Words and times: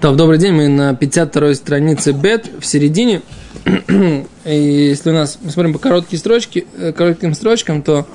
Так, 0.00 0.14
добрый 0.14 0.38
день, 0.38 0.52
мы 0.52 0.68
на 0.68 0.94
52 0.94 1.54
странице 1.54 2.12
бет, 2.12 2.48
в 2.60 2.64
середине. 2.64 3.20
И 4.44 4.54
если 4.54 5.10
у 5.10 5.12
нас, 5.12 5.40
мы 5.42 5.50
смотрим 5.50 5.72
по 5.72 5.80
коротким 5.80 6.18
строчке, 6.18 6.66
э, 6.76 6.92
коротким 6.92 7.34
строчкам, 7.34 7.82
то 7.82 8.06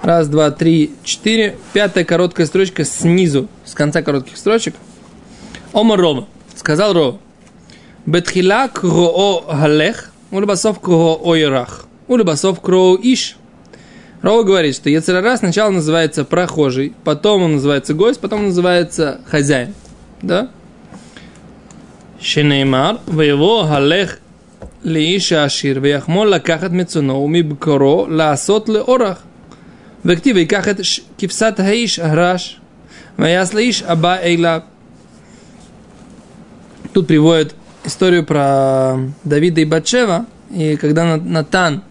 раз, 0.00 0.28
два, 0.28 0.52
три, 0.52 0.92
четыре, 1.02 1.56
пятая 1.72 2.04
короткая 2.04 2.46
строчка 2.46 2.84
снизу, 2.84 3.48
с 3.64 3.74
конца 3.74 4.02
коротких 4.02 4.36
строчек. 4.36 4.76
Омар 5.72 5.98
Рома, 5.98 6.28
сказал 6.54 6.92
Рова, 6.92 7.18
Бетхила 8.06 8.70
кроо 8.72 9.40
галех, 9.40 10.12
улыбасов 10.30 10.78
кроо 10.78 11.18
ойрах, 11.20 11.86
улыбасов 12.06 12.60
кроо 12.60 12.96
иш. 12.96 13.36
Рова 14.22 14.44
говорит, 14.44 14.76
что 14.76 14.88
Ецерара 14.88 15.36
сначала 15.36 15.70
называется 15.70 16.24
прохожий, 16.24 16.94
потом 17.02 17.42
он 17.42 17.52
называется 17.54 17.92
гость, 17.92 18.20
потом 18.20 18.38
он 18.38 18.46
называется 18.46 19.20
хозяин. 19.26 19.74
Да? 20.22 20.50
שנאמר, 22.23 22.95
ויבוא 23.07 23.63
הלך 23.63 24.15
לאיש 24.83 25.33
העשיר 25.33 25.79
ויחמול 25.81 26.29
לקחת 26.29 26.71
מצונו 26.71 27.13
ומבקרו 27.13 28.07
לעשות 28.09 28.69
לאורח. 28.69 29.23
וכתיב 30.05 30.35
ויקח 30.35 30.67
את 30.67 30.79
כבשת 31.17 31.53
האיש 31.57 31.99
הרש 31.99 32.59
ויעש 33.19 33.53
לאיש 33.53 33.83
הבא 33.83 34.15
אליו. 34.17 34.59
Тут 36.93 37.07
приводит 37.07 37.53
историю 37.85 38.25
про 38.25 38.97
Давида 39.23 39.61
и 39.61 39.65
Батшева, 39.65 40.25
и 40.49 40.75
когда 40.75 41.17
Натан, 41.17 41.83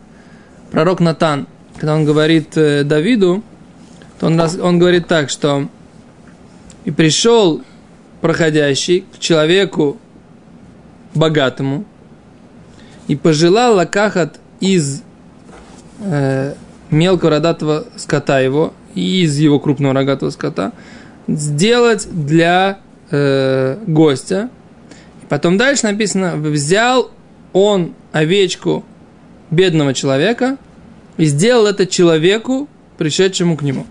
пророк 0.72 0.98
Натан, 0.98 1.46
когда 1.76 1.94
он 1.94 2.04
говорит 2.04 2.50
Давиду, 2.54 3.44
то 4.18 4.26
он, 4.26 4.40
он 4.40 4.78
говорит 4.80 5.06
так, 5.06 5.30
что 5.30 5.68
и 6.84 6.90
пришел 6.90 7.62
проходящий 8.20 9.04
к 9.14 9.20
человеку, 9.20 9.98
богатому 11.13 11.85
и 13.07 13.15
пожелал 13.15 13.75
лакахат 13.75 14.39
из 14.59 15.03
э, 15.99 16.53
мелкого 16.89 17.31
рогатого 17.31 17.85
скота 17.97 18.39
его 18.39 18.73
и 18.95 19.23
из 19.23 19.37
его 19.37 19.59
крупного 19.59 19.93
рогатого 19.93 20.29
скота 20.29 20.71
сделать 21.27 22.07
для 22.11 22.79
э, 23.11 23.77
гостя. 23.87 24.49
Потом 25.29 25.57
дальше 25.57 25.85
написано, 25.85 26.35
взял 26.35 27.11
он 27.53 27.93
овечку 28.11 28.83
бедного 29.51 29.93
человека 29.93 30.57
и 31.17 31.25
сделал 31.25 31.67
это 31.67 31.85
человеку, 31.85 32.67
пришедшему 32.97 33.57
к 33.57 33.61
нему. 33.61 33.85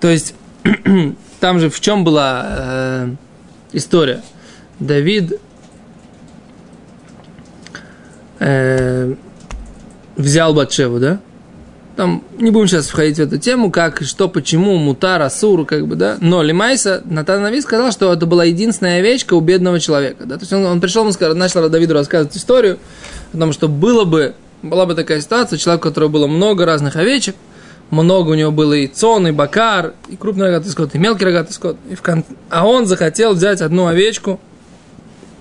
То 0.00 0.08
есть, 0.08 0.34
там 1.40 1.58
же 1.58 1.70
в 1.70 1.80
чем 1.80 2.04
была 2.04 2.46
э, 2.46 3.08
история? 3.72 4.22
Давид 4.78 5.40
э, 8.38 9.14
взял 10.16 10.54
Батшеву, 10.54 10.98
да? 10.98 11.20
Там 11.96 12.22
не 12.38 12.50
будем 12.50 12.68
сейчас 12.68 12.88
входить 12.88 13.16
в 13.16 13.20
эту 13.20 13.38
тему, 13.38 13.70
как, 13.70 14.02
что, 14.02 14.28
почему, 14.28 14.76
мутар, 14.76 15.22
асур, 15.22 15.64
как 15.64 15.86
бы, 15.86 15.96
да. 15.96 16.18
Но 16.20 16.42
Лимайса, 16.42 17.00
Натан 17.06 17.42
Нави 17.42 17.62
сказал, 17.62 17.90
что 17.90 18.12
это 18.12 18.26
была 18.26 18.44
единственная 18.44 18.98
овечка 18.98 19.32
у 19.32 19.40
бедного 19.40 19.80
человека, 19.80 20.26
да. 20.26 20.34
То 20.34 20.42
есть 20.42 20.52
он, 20.52 20.66
он 20.66 20.80
пришел, 20.82 21.06
он 21.06 21.12
сказал, 21.12 21.34
начал 21.34 21.66
Давиду 21.70 21.94
рассказывать 21.94 22.36
историю, 22.36 22.78
потому 23.32 23.54
что 23.54 23.68
было 23.68 24.04
бы, 24.04 24.34
была 24.62 24.84
бы 24.84 24.94
такая 24.94 25.22
ситуация, 25.22 25.58
человек, 25.58 25.86
у 25.86 25.88
которого 25.88 26.10
было 26.10 26.26
много 26.26 26.66
разных 26.66 26.96
овечек, 26.96 27.34
много 27.88 28.30
у 28.30 28.34
него 28.34 28.50
было 28.50 28.74
и 28.74 28.88
цон, 28.88 29.28
и 29.28 29.30
бакар, 29.30 29.94
и 30.10 30.16
крупный 30.16 30.46
рогатый 30.46 30.70
скот, 30.70 30.94
и 30.94 30.98
мелкий 30.98 31.24
рогатый 31.24 31.54
скот. 31.54 31.78
И 31.88 31.94
в 31.94 32.02
кон... 32.02 32.24
А 32.50 32.66
он 32.66 32.84
захотел 32.84 33.32
взять 33.32 33.62
одну 33.62 33.86
овечку 33.86 34.38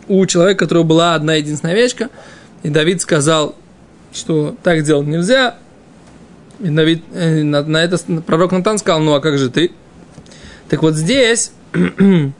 у 0.08 0.26
человека, 0.26 0.64
у 0.64 0.66
которого 0.68 0.84
была 0.84 1.16
одна 1.16 1.34
единственная 1.34 1.74
овечка– 1.74 2.10
и 2.66 2.70
Давид 2.70 3.00
сказал, 3.00 3.56
что 4.12 4.56
так 4.64 4.82
делать 4.82 5.06
нельзя. 5.06 5.56
И 6.60 6.70
Давид, 6.70 7.04
э, 7.14 7.44
на, 7.44 7.62
на 7.62 7.84
это 7.84 8.00
пророк 8.26 8.54
Натан 8.54 8.80
сказал, 8.80 9.02
ну 9.02 9.14
а 9.14 9.20
как 9.20 9.38
же 9.38 9.52
ты? 9.52 9.70
Так 10.68 10.82
вот 10.82 10.96
здесь, 10.96 11.52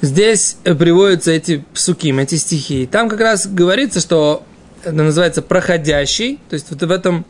здесь 0.00 0.56
приводятся 0.64 1.32
эти 1.32 1.66
псуки, 1.74 2.18
эти 2.18 2.36
стихи. 2.36 2.86
Там 2.86 3.10
как 3.10 3.20
раз 3.20 3.46
говорится, 3.46 4.00
что 4.00 4.42
это 4.82 4.92
называется 4.92 5.42
проходящий, 5.42 6.40
то 6.48 6.54
есть 6.54 6.70
вот 6.70 6.80
в 6.80 6.90
этом, 6.90 7.26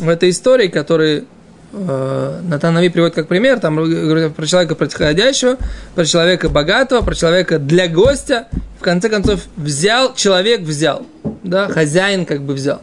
в 0.00 0.08
этой 0.08 0.30
истории, 0.30 0.66
который 0.66 1.28
э, 1.72 2.40
Натан 2.42 2.74
Нави 2.74 2.88
приводит 2.88 3.14
как 3.14 3.28
пример, 3.28 3.60
там 3.60 3.76
про 3.76 4.46
человека 4.46 4.74
происходящего, 4.74 5.56
про 5.94 6.04
человека 6.04 6.48
богатого, 6.48 7.02
про 7.02 7.14
человека 7.14 7.58
для 7.58 7.88
гостя, 7.88 8.48
в 8.78 8.82
конце 8.82 9.08
концов, 9.08 9.40
взял, 9.56 10.14
человек 10.14 10.60
взял, 10.60 11.06
да, 11.42 11.68
хозяин 11.68 12.26
как 12.26 12.42
бы 12.42 12.54
взял. 12.54 12.78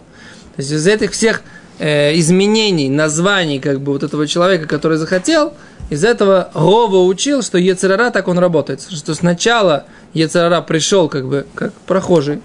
То 0.55 0.61
есть 0.61 0.71
из 0.71 0.87
этих 0.87 1.11
всех 1.11 1.41
э, 1.79 2.17
изменений, 2.17 2.89
названий 2.89 3.59
как 3.59 3.81
бы 3.81 3.93
вот 3.93 4.03
этого 4.03 4.27
человека, 4.27 4.67
который 4.67 4.97
захотел, 4.97 5.53
из 5.89 6.03
этого 6.03 6.49
Рова 6.53 7.05
учил, 7.05 7.41
что 7.41 7.57
Ецерара 7.57 8.09
так 8.11 8.27
он 8.27 8.39
работает. 8.39 8.81
Что 8.81 9.13
сначала 9.13 9.85
Ецерара 10.13 10.61
пришел 10.61 11.07
как 11.07 11.27
бы 11.27 11.45
как 11.55 11.73
прохожий, 11.85 12.41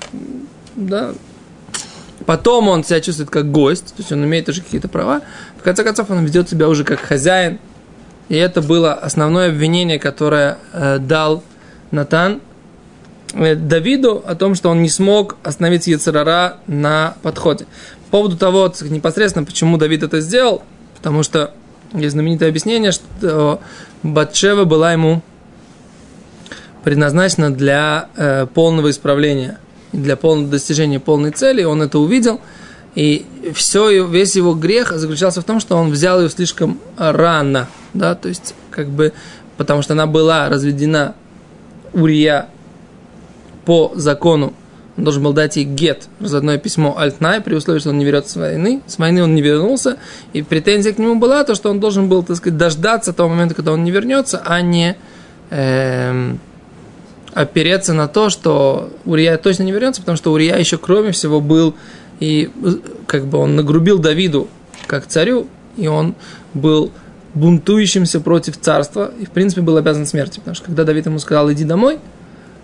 да, 0.76 1.12
потом 2.22 2.68
он 2.68 2.84
себя 2.84 3.00
чувствует 3.00 3.30
как 3.30 3.50
гость, 3.50 3.88
то 3.88 3.94
есть 3.98 4.12
он 4.12 4.24
имеет 4.24 4.48
уже 4.48 4.62
какие-то 4.62 4.88
права, 4.88 5.22
в 5.58 5.62
конце 5.62 5.84
концов 5.84 6.10
он 6.10 6.24
ведет 6.24 6.48
себя 6.48 6.68
уже 6.68 6.84
как 6.84 7.00
хозяин. 7.00 7.58
И 8.28 8.36
это 8.36 8.62
было 8.62 8.94
основное 8.94 9.50
обвинение, 9.50 9.98
которое 9.98 10.58
э, 10.72 10.98
дал 10.98 11.42
Натан 11.90 12.40
Э, 13.34 13.54
Давиду 13.54 14.22
о 14.26 14.34
том, 14.34 14.54
что 14.54 14.70
он 14.70 14.82
не 14.82 14.88
смог 14.88 15.36
остановить 15.42 15.86
Яцерара 15.86 16.58
на 16.66 17.16
подходе. 17.22 17.66
По 18.10 18.18
поводу 18.18 18.36
того, 18.36 18.72
непосредственно, 18.82 19.44
почему 19.44 19.78
Давид 19.78 20.02
это 20.02 20.20
сделал, 20.20 20.62
потому 20.96 21.22
что 21.22 21.52
есть 21.94 22.12
знаменитое 22.12 22.50
объяснение, 22.50 22.92
что 22.92 23.60
Батшева 24.02 24.64
была 24.64 24.92
ему 24.92 25.22
предназначена 26.84 27.52
для 27.52 28.08
э, 28.16 28.46
полного 28.52 28.90
исправления, 28.90 29.58
для 29.92 30.16
полного 30.16 30.48
достижения 30.48 31.00
полной 31.00 31.30
цели, 31.30 31.64
он 31.64 31.82
это 31.82 31.98
увидел, 31.98 32.40
и 32.94 33.24
все, 33.54 34.06
весь 34.06 34.36
его 34.36 34.54
грех 34.54 34.92
заключался 34.92 35.40
в 35.40 35.44
том, 35.44 35.60
что 35.60 35.76
он 35.76 35.90
взял 35.90 36.20
ее 36.20 36.28
слишком 36.28 36.78
рано, 36.96 37.68
да, 37.94 38.14
то 38.14 38.28
есть, 38.28 38.54
как 38.70 38.88
бы, 38.88 39.12
потому 39.56 39.82
что 39.82 39.94
она 39.94 40.06
была 40.06 40.48
разведена 40.48 41.14
Урия 41.92 42.48
по 43.64 43.92
закону. 43.94 44.54
Он 44.98 45.04
должен 45.04 45.22
был 45.22 45.32
дать 45.32 45.56
ей 45.56 45.64
гет, 45.64 46.08
разводное 46.20 46.58
письмо 46.58 46.98
Альтнай, 46.98 47.40
при 47.40 47.54
условии, 47.54 47.78
что 47.78 47.90
он 47.90 47.98
не 47.98 48.04
вернется 48.04 48.32
с 48.32 48.36
войны. 48.36 48.82
С 48.86 48.98
войны 48.98 49.22
он 49.22 49.34
не 49.34 49.40
вернулся, 49.40 49.96
и 50.34 50.42
претензия 50.42 50.92
к 50.92 50.98
нему 50.98 51.14
была 51.14 51.44
то, 51.44 51.54
что 51.54 51.70
он 51.70 51.80
должен 51.80 52.08
был, 52.10 52.22
так 52.22 52.36
сказать, 52.36 52.58
дождаться 52.58 53.14
того 53.14 53.30
момента, 53.30 53.54
когда 53.54 53.72
он 53.72 53.84
не 53.84 53.90
вернется, 53.90 54.42
а 54.44 54.60
не 54.60 54.96
эм, 55.48 56.40
опереться 57.34 57.94
на 57.94 58.08
то, 58.08 58.30
что 58.30 58.90
Урия 59.04 59.36
точно 59.36 59.62
не 59.62 59.72
вернется, 59.72 60.00
потому 60.00 60.16
что 60.16 60.32
Урия 60.32 60.56
еще, 60.56 60.78
кроме 60.78 61.12
всего, 61.12 61.40
был 61.40 61.74
и 62.20 62.50
как 63.06 63.26
бы 63.26 63.38
он 63.38 63.56
нагрубил 63.56 63.98
Давиду 63.98 64.48
как 64.86 65.06
царю, 65.06 65.48
и 65.76 65.88
он 65.88 66.14
был 66.54 66.92
бунтующимся 67.34 68.20
против 68.20 68.60
царства, 68.60 69.12
и, 69.18 69.24
в 69.24 69.30
принципе, 69.30 69.62
был 69.62 69.76
обязан 69.76 70.06
смерти, 70.06 70.38
потому 70.38 70.54
что 70.54 70.66
когда 70.66 70.84
Давид 70.84 71.06
ему 71.06 71.18
сказал, 71.18 71.50
иди 71.50 71.64
домой, 71.64 71.98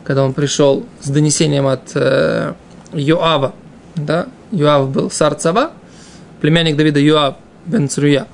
когда 0.04 0.24
он 0.24 0.34
пришел 0.34 0.84
с 1.00 1.08
донесением 1.08 1.66
от 1.66 1.92
э, 1.94 2.54
Йоава, 2.92 3.54
да, 3.96 4.28
Йоав 4.52 4.90
был 4.90 5.10
Сарцава, 5.10 5.72
племянник 6.40 6.76
Давида 6.76 7.00
Йоав 7.00 7.36
бен 7.66 7.88
Цруя, 7.88 8.26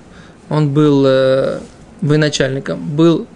он 0.48 0.70
был 0.70 1.04
э, 1.06 1.60
военачальником, 2.00 2.80
был 2.96 3.26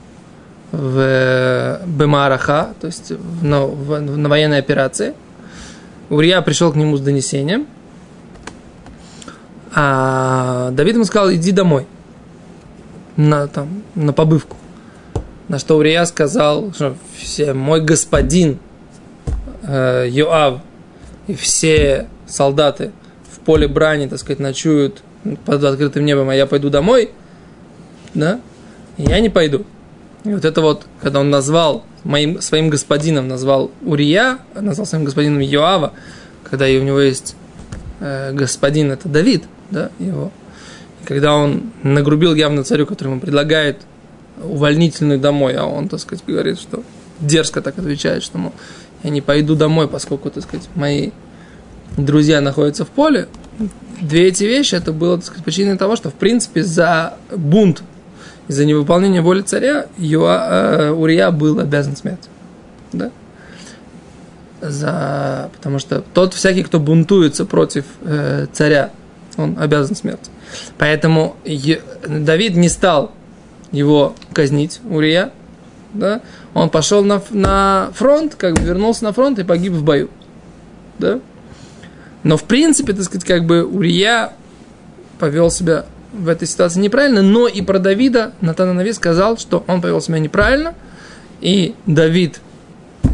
в 0.73 1.81
Бемараха, 1.87 2.75
то 2.81 2.87
есть 2.87 3.13
на, 3.43 3.67
в, 3.67 4.01
на 4.01 4.29
военной 4.29 4.59
операции. 4.59 5.15
Урия 6.11 6.41
пришел 6.43 6.73
к 6.73 6.77
нему 6.77 6.97
с 6.97 7.01
донесением, 7.01 7.67
а 9.75 10.71
Давид 10.73 10.95
ему 10.95 11.05
сказал, 11.05 11.33
иди 11.33 11.53
домой, 11.53 11.87
на, 13.17 13.47
там, 13.49 13.83
на 13.95 14.13
побывку. 14.13 14.57
На 15.49 15.59
что 15.59 15.79
Урия 15.79 16.05
сказал, 16.05 16.73
что 16.73 16.97
все, 17.17 17.55
мой 17.55 17.81
господин 17.81 18.59
э, 19.63 20.07
Йоав 20.09 20.61
и 21.27 21.35
все 21.35 22.09
солдаты 22.27 22.93
в 23.33 23.41
поле 23.41 23.69
брани, 23.69 24.07
так 24.07 24.19
сказать, 24.19 24.41
ночуют 24.41 25.03
под 25.45 25.65
открытым 25.65 26.05
небом, 26.05 26.29
а 26.29 26.35
я 26.35 26.47
пойду 26.47 26.71
домой, 26.71 27.11
да, 28.15 28.41
я 28.97 29.21
не 29.21 29.31
пойду. 29.31 29.65
И 30.25 30.33
вот 30.33 30.45
это 30.45 30.61
вот, 30.61 30.87
когда 31.01 31.21
он 31.21 31.31
назвал 31.31 31.85
моим, 32.05 32.41
своим 32.41 32.71
господином, 32.71 33.29
назвал 33.29 33.71
Урия, 33.85 34.39
назвал 34.55 34.87
своим 34.87 35.05
господином 35.05 35.41
Йоава, 35.41 35.93
когда 36.45 36.67
у 36.67 36.83
него 36.83 37.01
есть 37.01 37.37
э, 38.01 38.33
господин, 38.33 38.91
это 38.93 39.09
Давид, 39.09 39.45
да, 39.71 39.91
его. 39.99 40.33
И 41.03 41.07
когда 41.07 41.35
он 41.35 41.73
нагрубил 41.83 42.35
явно 42.35 42.65
царю, 42.65 42.87
который 42.87 43.09
ему 43.09 43.21
предлагает 43.21 43.79
увольнительную 44.43 45.19
домой, 45.19 45.55
а 45.55 45.65
он, 45.65 45.89
так 45.89 46.01
сказать, 46.01 46.25
говорит, 46.27 46.59
что 46.59 46.83
дерзко 47.21 47.61
так 47.61 47.79
отвечает, 47.79 48.23
что, 48.23 48.39
мол, 48.39 48.53
я 49.03 49.11
не 49.11 49.21
пойду 49.21 49.55
домой, 49.55 49.89
поскольку, 49.89 50.31
так 50.31 50.43
сказать, 50.45 50.69
мои 50.75 51.11
друзья 51.97 52.41
находятся 52.41 52.85
в 52.85 52.89
поле. 52.89 53.29
Две 54.01 54.29
эти 54.29 54.45
вещи, 54.45 54.77
это 54.77 54.93
было, 54.93 55.17
так 55.17 55.27
сказать, 55.27 55.45
причиной 55.45 55.77
того, 55.77 55.97
что, 55.97 56.11
в 56.11 56.15
принципе, 56.15 56.63
за 56.63 57.15
бунт, 57.35 57.83
за 58.49 58.65
невыполнение 58.65 59.21
воли 59.21 59.43
царя, 59.43 59.87
Юа, 59.99 60.49
э, 60.51 60.91
Урия 60.91 61.31
был 61.31 61.61
обязан 61.61 61.97
смерть. 61.97 62.29
Да? 62.93 63.11
За... 64.61 65.51
Потому 65.57 65.79
что 65.79 66.03
тот 66.15 66.35
всякий, 66.35 66.63
кто 66.63 66.81
бунтуется 66.81 67.45
против 67.45 67.85
э, 68.03 68.47
царя, 68.53 68.91
он 69.37 69.57
обязан 69.59 69.95
смерть. 69.95 70.31
Поэтому 70.79 71.37
Давид 72.07 72.57
не 72.57 72.69
стал 72.69 73.13
его 73.71 74.15
казнить, 74.33 74.81
Урия, 74.89 75.31
да? 75.93 76.23
он 76.55 76.71
пошел 76.71 77.05
на, 77.05 77.23
на 77.31 77.91
фронт, 77.95 78.35
как 78.35 78.55
бы 78.55 78.63
вернулся 78.63 79.05
на 79.05 79.13
фронт 79.13 79.39
и 79.39 79.45
погиб 79.45 79.75
в 79.75 79.85
бою. 79.85 80.09
Да? 80.99 81.21
Но 82.23 82.37
в 82.37 82.45
принципе, 82.45 82.95
так 82.95 83.05
сказать, 83.05 83.27
как 83.27 83.45
бы 83.45 83.65
Урия 83.65 84.33
повел 85.19 85.51
себя 85.51 85.85
в 86.13 86.29
этой 86.29 86.49
ситуации 86.49 86.81
неправильно, 86.81 87.23
но 87.23 87.49
и 87.49 87.63
про 87.63 87.79
Давида 87.79 88.33
Натан 88.41 88.75
Нави 88.75 88.93
сказал, 88.93 89.39
что 89.39 89.65
он 89.67 89.81
повел 89.81 90.01
себя 90.01 90.19
неправильно, 90.19 90.75
и 91.41 91.75
Давид 91.87 92.41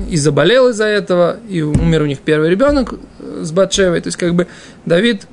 и 0.08 0.16
заболел 0.16 0.68
из-за 0.68 0.86
этого, 0.86 1.38
и 1.48 1.62
умер 1.62 2.02
у 2.02 2.06
них 2.06 2.20
первый 2.20 2.50
ребенок 2.50 2.94
с 3.18 3.52
Батшевой. 3.52 4.00
То 4.00 4.08
есть, 4.08 4.16
как 4.16 4.34
бы 4.34 4.46
Давид 4.86 5.26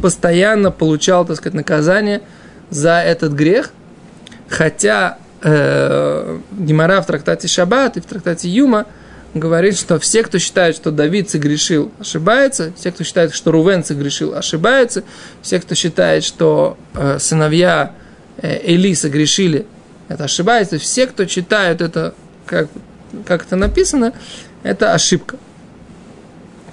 постоянно 0.00 0.70
получал, 0.70 1.24
так 1.24 1.36
сказать, 1.36 1.54
наказание 1.54 2.22
за 2.70 3.00
этот 3.00 3.32
грех, 3.32 3.70
хотя 4.48 5.18
э, 5.42 6.38
Гимара 6.52 7.00
в 7.00 7.06
трактате 7.06 7.48
Шаббат 7.48 7.96
и 7.96 8.00
в 8.00 8.06
трактате 8.06 8.48
Юма 8.48 8.86
говорит, 9.34 9.78
что 9.78 9.98
все, 9.98 10.22
кто 10.22 10.38
считает, 10.38 10.74
что 10.74 10.90
Давид 10.90 11.30
согрешил, 11.30 11.92
ошибается, 11.98 12.72
все, 12.76 12.90
кто 12.90 13.04
считает, 13.04 13.34
что 13.34 13.52
Рувен 13.52 13.84
согрешил, 13.84 14.34
ошибается, 14.34 15.04
все, 15.42 15.60
кто 15.60 15.74
считает, 15.74 16.24
что 16.24 16.76
э, 16.94 17.18
сыновья 17.18 17.94
э, 18.38 18.58
Эли 18.64 18.94
согрешили, 18.94 19.66
это 20.08 20.24
ошибается, 20.24 20.78
все, 20.78 21.06
кто 21.06 21.24
читает 21.26 21.80
это, 21.80 22.14
как, 22.46 22.68
как 23.24 23.44
это 23.46 23.56
написано, 23.56 24.12
это 24.62 24.94
ошибка. 24.94 25.36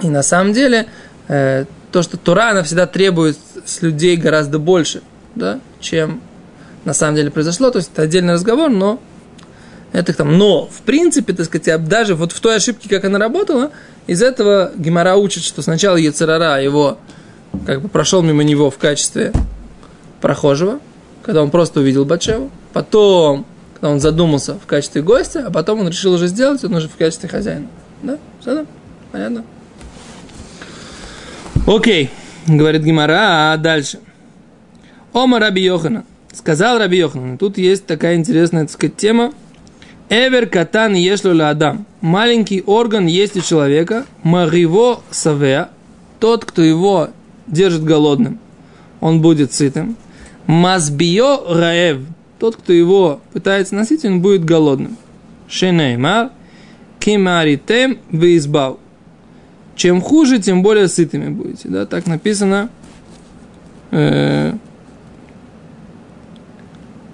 И 0.02 0.10
на 0.10 0.24
самом 0.24 0.54
деле, 0.54 0.88
э, 1.28 1.66
то, 1.92 2.02
что 2.02 2.18
Тура, 2.18 2.52
она 2.52 2.64
всегда 2.64 2.88
требует 2.88 3.38
с 3.66 3.82
людей 3.82 4.18
гораздо 4.18 4.60
больше, 4.60 5.02
да, 5.36 5.60
чем 5.80 6.22
на 6.86 6.94
самом 6.94 7.16
деле 7.16 7.30
произошло. 7.32 7.70
То 7.70 7.80
есть 7.80 7.92
это 7.94 8.04
отдельный 8.04 8.34
разговор, 8.34 8.70
но 8.70 9.00
это 9.94 10.14
там. 10.14 10.38
Но, 10.38 10.68
в 10.68 10.82
принципе, 10.82 11.34
так 11.34 11.46
сказать, 11.46 11.88
даже 11.88 12.16
вот 12.16 12.32
в 12.32 12.40
той 12.40 12.58
ошибке, 12.58 12.90
как 12.90 13.06
она 13.06 13.20
работала, 13.20 13.72
из 14.06 14.22
этого 14.22 14.72
Гимара 14.76 15.16
учит, 15.16 15.44
что 15.44 15.62
сначала 15.62 15.98
Ецерара 15.98 16.62
его 16.62 16.98
как 17.66 17.82
бы 17.82 17.90
прошел 17.90 18.22
мимо 18.22 18.44
него 18.44 18.70
в 18.70 18.78
качестве 18.78 19.32
прохожего, 20.22 20.80
когда 21.24 21.42
он 21.42 21.52
просто 21.52 21.80
увидел 21.80 22.06
Батшеву, 22.06 22.52
потом, 22.74 23.46
когда 23.74 23.90
он 23.90 24.00
задумался 24.00 24.56
в 24.56 24.66
качестве 24.66 25.02
гостя, 25.02 25.46
а 25.48 25.52
потом 25.52 25.82
он 25.82 25.90
решил 25.90 26.14
уже 26.14 26.28
сделать, 26.28 26.64
он 26.64 26.76
уже 26.76 26.88
в 26.88 26.96
качестве 26.96 27.30
хозяина. 27.30 27.68
Да? 28.04 28.18
Все, 28.42 28.56
да? 28.56 28.66
Понятно? 29.12 29.44
Окей, 31.66 32.10
говорит 32.46 32.84
Гимара, 32.84 33.54
а 33.54 33.58
дальше. 33.58 34.00
Ома 35.14 35.40
Раби 35.40 35.64
Йохана. 35.64 36.06
Сказал 36.32 36.78
Раби 36.78 36.98
Йохана. 36.98 37.38
Тут 37.38 37.58
есть 37.58 37.86
такая 37.86 38.16
интересная, 38.16 38.64
так 38.64 38.72
сказать, 38.72 38.96
тема. 38.96 39.34
Эвер 40.10 40.48
катан 40.48 40.94
ешлю 40.94 41.46
адам. 41.46 41.86
Маленький 42.00 42.64
орган 42.66 43.08
есть 43.08 43.36
у 43.36 43.42
человека. 43.42 44.06
Мариво 44.24 45.02
савеа. 45.12 45.70
Тот, 46.20 46.46
кто 46.46 46.62
его 46.62 47.10
держит 47.46 47.84
голодным, 47.84 48.40
он 49.02 49.22
будет 49.22 49.54
сытым. 49.54 49.98
Мазбио 50.48 51.54
раев. 51.54 52.00
Тот, 52.40 52.56
кто 52.56 52.72
его 52.72 53.20
пытается 53.34 53.76
носить, 53.76 54.06
он 54.06 54.22
будет 54.22 54.46
голодным. 54.46 54.98
Шенеймар. 55.50 56.32
Кимаритем 57.00 58.00
визбау. 58.10 58.80
Чем 59.76 60.02
хуже, 60.02 60.40
тем 60.40 60.64
более 60.64 60.88
сытыми 60.88 61.30
будете. 61.30 61.70
Да? 61.70 61.86
Так 61.86 62.08
написано 62.08 62.70
э, 63.92 64.54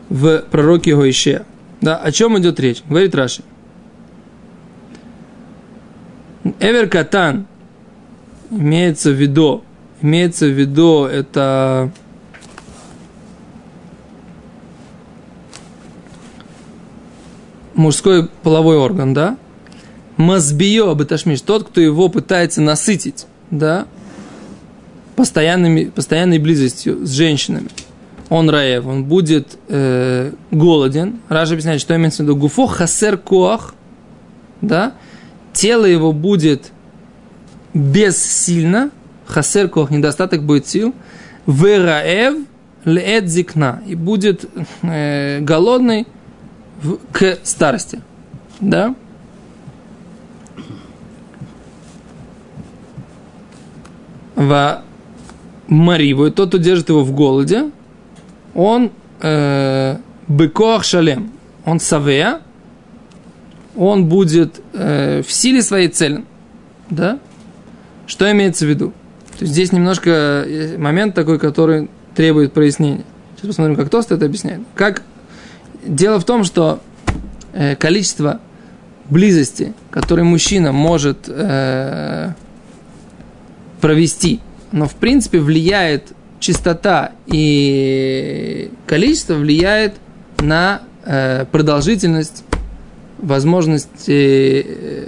в 0.10 0.44
пророке 0.50 0.96
Гоише. 0.96 1.44
Да, 1.84 1.98
о 1.98 2.14
чем 2.14 2.40
идет 2.40 2.62
речь? 2.62 2.82
Говорит 2.88 3.14
Раши. 3.14 3.44
Эвер 6.62 6.88
Катан 6.88 7.46
имеется 8.50 9.10
в 9.10 9.16
виду, 9.16 9.66
имеется 10.02 10.46
в 10.46 10.52
виду 10.52 11.04
это 11.04 11.92
мужской 17.74 18.30
половой 18.44 18.78
орган, 18.78 19.14
да? 19.14 19.38
Мазбио 20.16 20.96
Баташмиш, 20.96 21.42
тот, 21.42 21.68
кто 21.68 21.82
его 21.82 22.08
пытается 22.08 22.62
насытить, 22.62 23.26
да, 23.52 23.88
постоянными, 25.18 25.86
постоянной 25.90 26.40
близостью 26.40 27.06
с 27.06 27.10
женщинами. 27.10 27.68
Он 28.34 28.50
раев, 28.50 28.88
он 28.88 29.04
будет 29.04 29.60
э, 29.68 30.32
голоден. 30.50 31.20
Ража 31.30 31.54
объясняет, 31.54 31.80
что 31.80 31.96
имеется 31.96 32.24
в 32.24 32.26
виду 32.26 32.36
гуфо 32.36 32.66
хасер 32.66 33.16
коах, 33.16 33.76
да, 34.60 34.94
тело 35.54 35.86
его 35.86 36.12
будет 36.14 36.72
бессильно, 37.76 38.90
хасер 39.28 39.70
коах, 39.70 39.92
недостаток 39.92 40.42
будет 40.42 40.68
сил, 40.68 40.96
вераев 41.46 42.48
леэд 42.86 43.28
зикна, 43.28 43.84
и 43.86 43.94
будет 43.94 44.50
э, 44.82 45.40
голодный 45.42 46.08
в, 46.82 46.98
к 47.12 47.38
старости, 47.44 48.02
да. 48.60 48.96
в 54.36 54.82
Мариву, 55.68 56.32
тот, 56.32 56.50
кто 56.50 56.58
держит 56.58 56.90
его 56.90 57.04
в 57.04 57.12
голоде, 57.12 57.70
он 58.54 58.92
э, 59.22 59.98
быкоах 60.28 60.84
шалем, 60.84 61.32
он 61.66 61.80
савея, 61.80 62.42
он 63.76 64.06
будет 64.06 64.62
э, 64.74 65.22
в 65.26 65.32
силе 65.32 65.62
своей 65.62 65.88
цели. 65.88 66.24
Да? 66.90 67.20
Что 68.06 68.30
имеется 68.32 68.66
в 68.66 68.70
виду? 68.70 68.94
То 69.38 69.46
есть 69.46 69.54
здесь 69.54 69.72
немножко 69.72 70.46
момент 70.78 71.16
такой, 71.16 71.40
который 71.40 71.90
требует 72.16 72.54
прояснения. 72.54 73.04
Сейчас 73.36 73.48
посмотрим, 73.48 73.76
как 73.76 73.90
Тост 73.90 74.12
это 74.12 74.26
объясняет. 74.26 74.62
Как... 74.76 75.02
Дело 75.86 76.20
в 76.20 76.24
том, 76.24 76.46
что 76.46 76.82
э, 77.52 77.76
количество 77.76 78.40
близости, 79.10 79.74
которое 79.92 80.24
мужчина 80.24 80.72
может 80.72 81.28
э, 81.28 82.32
провести, 83.82 84.40
но 84.72 84.88
в 84.88 84.96
принципе 84.96 85.40
влияет 85.40 86.14
частота 86.44 87.14
и 87.26 88.70
количество 88.86 89.36
влияет 89.36 89.96
на 90.40 90.82
э, 91.06 91.46
продолжительность, 91.46 92.44
возможность 93.18 94.10
э, 94.10 95.08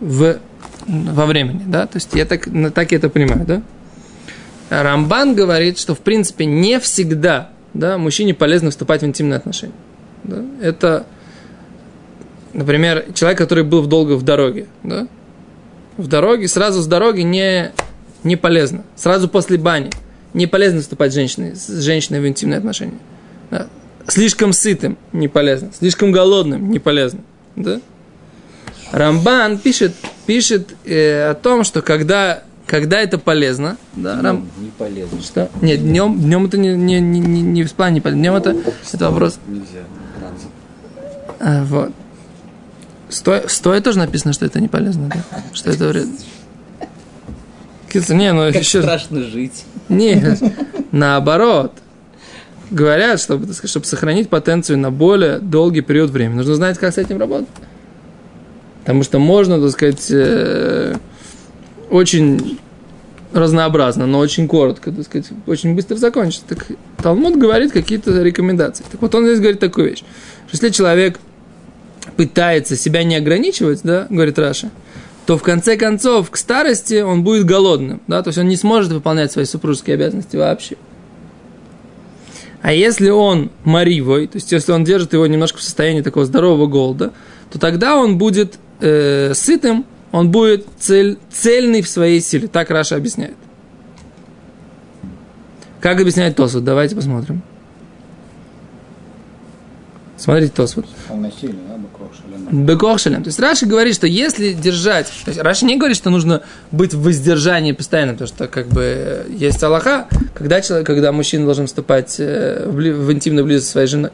в, 0.00 0.38
во 0.86 1.26
времени, 1.26 1.62
да, 1.66 1.86
то 1.86 1.98
есть 1.98 2.14
я 2.14 2.24
так, 2.24 2.48
так 2.74 2.92
я 2.92 2.98
это 2.98 3.10
понимаю, 3.10 3.44
да. 3.46 3.62
Рамбан 4.70 5.34
говорит, 5.34 5.78
что 5.78 5.94
в 5.94 5.98
принципе 5.98 6.46
не 6.46 6.80
всегда, 6.80 7.50
да, 7.74 7.98
мужчине 7.98 8.32
полезно 8.32 8.70
вступать 8.70 9.02
в 9.02 9.04
интимные 9.04 9.36
отношения. 9.36 9.74
Да? 10.24 10.42
Это, 10.62 11.06
например, 12.54 13.04
человек, 13.14 13.38
который 13.38 13.64
был 13.64 13.84
долго 13.84 14.14
в 14.14 14.22
дороге, 14.22 14.68
да, 14.84 15.06
в 15.98 16.06
дороге, 16.06 16.48
сразу 16.48 16.80
с 16.80 16.86
дороги 16.86 17.20
не, 17.20 17.72
не 18.24 18.36
полезно. 18.36 18.84
Сразу 18.96 19.28
после 19.28 19.58
бани 19.58 19.90
не 20.34 20.46
полезно 20.46 20.80
вступать 20.80 21.12
с 21.12 21.14
женщиной, 21.14 21.54
с 21.56 21.68
женщиной 21.80 22.20
в 22.20 22.26
интимные 22.26 22.58
отношения. 22.58 22.98
Да. 23.50 23.66
Слишком 24.06 24.52
сытым 24.52 24.98
не 25.12 25.28
полезно, 25.28 25.70
слишком 25.78 26.12
голодным 26.12 26.70
не 26.70 26.78
полезно. 26.78 27.20
Да? 27.56 27.80
Рамбан 28.92 29.58
пишет, 29.58 29.94
пишет 30.26 30.74
э, 30.84 31.30
о 31.30 31.34
том, 31.34 31.64
что 31.64 31.82
когда, 31.82 32.42
когда 32.66 33.00
это 33.00 33.18
полезно, 33.18 33.76
да, 33.94 34.14
днем 34.14 34.24
Рам... 34.24 34.48
не 34.58 34.70
полезно. 34.70 35.22
Что? 35.22 35.48
Нет, 35.60 35.82
днем, 35.82 36.18
днем 36.18 36.46
это 36.46 36.58
не, 36.58 36.74
не, 36.74 37.00
не, 37.00 37.20
не, 37.20 37.42
не 37.42 37.64
в 37.64 37.72
плане 37.72 37.96
не 37.96 38.00
полезно. 38.00 38.20
Днем 38.20 38.34
это, 38.34 38.56
это 38.92 39.10
вопрос. 39.10 39.38
Нельзя. 39.46 39.84
А, 41.38 41.64
вот. 41.64 41.92
Стоя, 43.08 43.48
стоя 43.48 43.80
тоже 43.80 43.98
написано, 43.98 44.32
что 44.32 44.44
это 44.44 44.60
не 44.60 44.68
полезно, 44.68 45.08
да? 45.08 45.42
Что 45.52 45.70
это 45.70 45.88
вредно. 45.88 46.14
Не, 47.94 48.32
ну 48.32 48.52
Как 48.52 48.62
еще... 48.62 48.80
страшно 48.80 49.22
жить. 49.22 49.64
Нет, 49.88 50.40
наоборот. 50.92 51.72
говорят, 52.70 53.20
чтобы, 53.20 53.52
сказать, 53.52 53.70
чтобы 53.70 53.86
сохранить 53.86 54.28
потенцию 54.28 54.78
на 54.78 54.90
более 54.90 55.38
долгий 55.38 55.80
период 55.80 56.10
времени, 56.10 56.36
нужно 56.36 56.54
знать, 56.54 56.78
как 56.78 56.94
с 56.94 56.98
этим 56.98 57.18
работать. 57.18 57.48
Потому 58.80 59.02
что 59.02 59.18
можно, 59.18 59.60
так 59.60 59.70
сказать, 59.70 60.06
э, 60.10 60.96
очень 61.90 62.58
разнообразно, 63.32 64.06
но 64.06 64.18
очень 64.18 64.48
коротко, 64.48 64.90
так 64.90 65.04
сказать, 65.04 65.28
очень 65.46 65.74
быстро 65.74 65.96
закончить. 65.96 66.44
Так 66.48 66.66
Талмуд 67.02 67.36
говорит 67.36 67.72
какие-то 67.72 68.22
рекомендации. 68.22 68.84
Так 68.90 69.00
вот 69.00 69.14
он 69.14 69.24
здесь 69.26 69.38
говорит 69.38 69.60
такую 69.60 69.90
вещь, 69.90 70.02
что 70.48 70.52
если 70.52 70.70
человек 70.70 71.18
пытается 72.16 72.76
себя 72.76 73.04
не 73.04 73.16
ограничивать, 73.16 73.80
да, 73.84 74.06
говорит 74.10 74.38
Раша, 74.38 74.70
то 75.30 75.38
в 75.38 75.44
конце 75.44 75.76
концов 75.76 76.28
к 76.28 76.36
старости 76.36 77.02
он 77.02 77.22
будет 77.22 77.46
голодным, 77.46 78.02
да, 78.08 78.20
то 78.20 78.30
есть 78.30 78.38
он 78.40 78.48
не 78.48 78.56
сможет 78.56 78.90
выполнять 78.90 79.30
свои 79.30 79.44
супружеские 79.44 79.94
обязанности 79.94 80.36
вообще. 80.36 80.74
А 82.62 82.72
если 82.72 83.10
он 83.10 83.52
маривой, 83.62 84.26
то 84.26 84.38
есть 84.38 84.50
если 84.50 84.72
он 84.72 84.82
держит 84.82 85.12
его 85.12 85.24
немножко 85.28 85.58
в 85.58 85.62
состоянии 85.62 86.02
такого 86.02 86.26
здорового 86.26 86.66
голода, 86.66 87.12
то 87.48 87.60
тогда 87.60 87.94
он 87.94 88.18
будет 88.18 88.58
э, 88.80 89.32
сытым, 89.34 89.86
он 90.10 90.32
будет 90.32 90.66
цель, 90.80 91.16
цельный 91.30 91.82
в 91.82 91.88
своей 91.88 92.20
силе. 92.20 92.48
Так 92.48 92.70
Раша 92.70 92.96
объясняет. 92.96 93.36
Как 95.80 96.00
объясняет 96.00 96.34
Тосут? 96.34 96.64
Давайте 96.64 96.96
посмотрим. 96.96 97.40
Смотрите 100.20 100.52
Тосут. 100.54 100.84
Бекох 102.50 102.98
шалем. 102.98 103.22
То 103.22 103.28
есть 103.28 103.40
Раши 103.40 103.64
говорит, 103.64 103.94
что 103.94 104.06
если 104.06 104.52
держать... 104.52 105.06
То 105.24 105.30
есть 105.30 105.40
Раши 105.40 105.64
не 105.64 105.78
говорит, 105.78 105.96
что 105.96 106.10
нужно 106.10 106.42
быть 106.70 106.92
в 106.92 107.02
воздержании 107.02 107.72
постоянно, 107.72 108.12
потому 108.12 108.28
что 108.28 108.46
как 108.46 108.66
бы 108.66 109.24
есть 109.30 109.62
Аллаха, 109.62 110.08
когда, 110.34 110.60
человек, 110.60 110.86
когда 110.86 111.12
мужчина 111.12 111.46
должен 111.46 111.66
вступать 111.66 112.16
э, 112.18 112.66
в, 112.66 112.74
в 112.74 113.12
интимную 113.12 113.46
близость 113.46 113.70
своей 113.70 113.86
женой. 113.86 114.10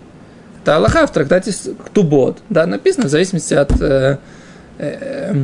Это 0.62 0.76
Аллаха 0.76 1.06
в 1.06 1.12
трактате 1.12 1.52
Ктубот. 1.86 2.38
Да, 2.50 2.66
написано 2.66 3.06
в 3.06 3.10
зависимости 3.10 3.54
от 3.54 3.72
э, 3.80 4.18
э, 4.78 5.34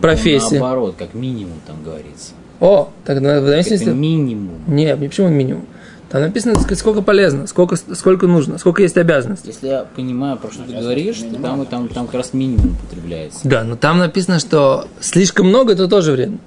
профессии. 0.00 0.56
Наоборот, 0.56 0.96
как 0.98 1.14
минимум 1.14 1.60
там 1.66 1.82
говорится. 1.82 2.32
О, 2.60 2.90
тогда 3.06 3.40
в 3.40 3.46
зависимости... 3.46 3.84
Это 3.84 3.94
минимум. 3.94 4.58
Нет, 4.66 4.98
почему 4.98 5.28
минимум? 5.28 5.64
Там 6.10 6.22
написано, 6.22 6.56
сколько 6.74 7.02
полезно, 7.02 7.46
сколько, 7.46 7.76
сколько 7.76 8.26
нужно, 8.26 8.58
сколько 8.58 8.82
есть 8.82 8.96
обязанностей. 8.96 9.46
Если 9.46 9.68
я 9.68 9.86
понимаю, 9.94 10.36
про 10.38 10.50
что 10.50 10.64
ты 10.64 10.72
говоришь, 10.72 11.18
то 11.18 11.40
там, 11.40 11.64
там, 11.66 11.88
там 11.88 12.06
как 12.06 12.16
раз 12.16 12.32
минимум 12.32 12.72
употребляется. 12.72 13.38
Да, 13.44 13.62
но 13.62 13.76
там 13.76 13.98
написано, 13.98 14.40
что 14.40 14.88
слишком 14.98 15.46
много, 15.46 15.72
это 15.72 15.86
тоже 15.86 16.10
вредно. 16.10 16.38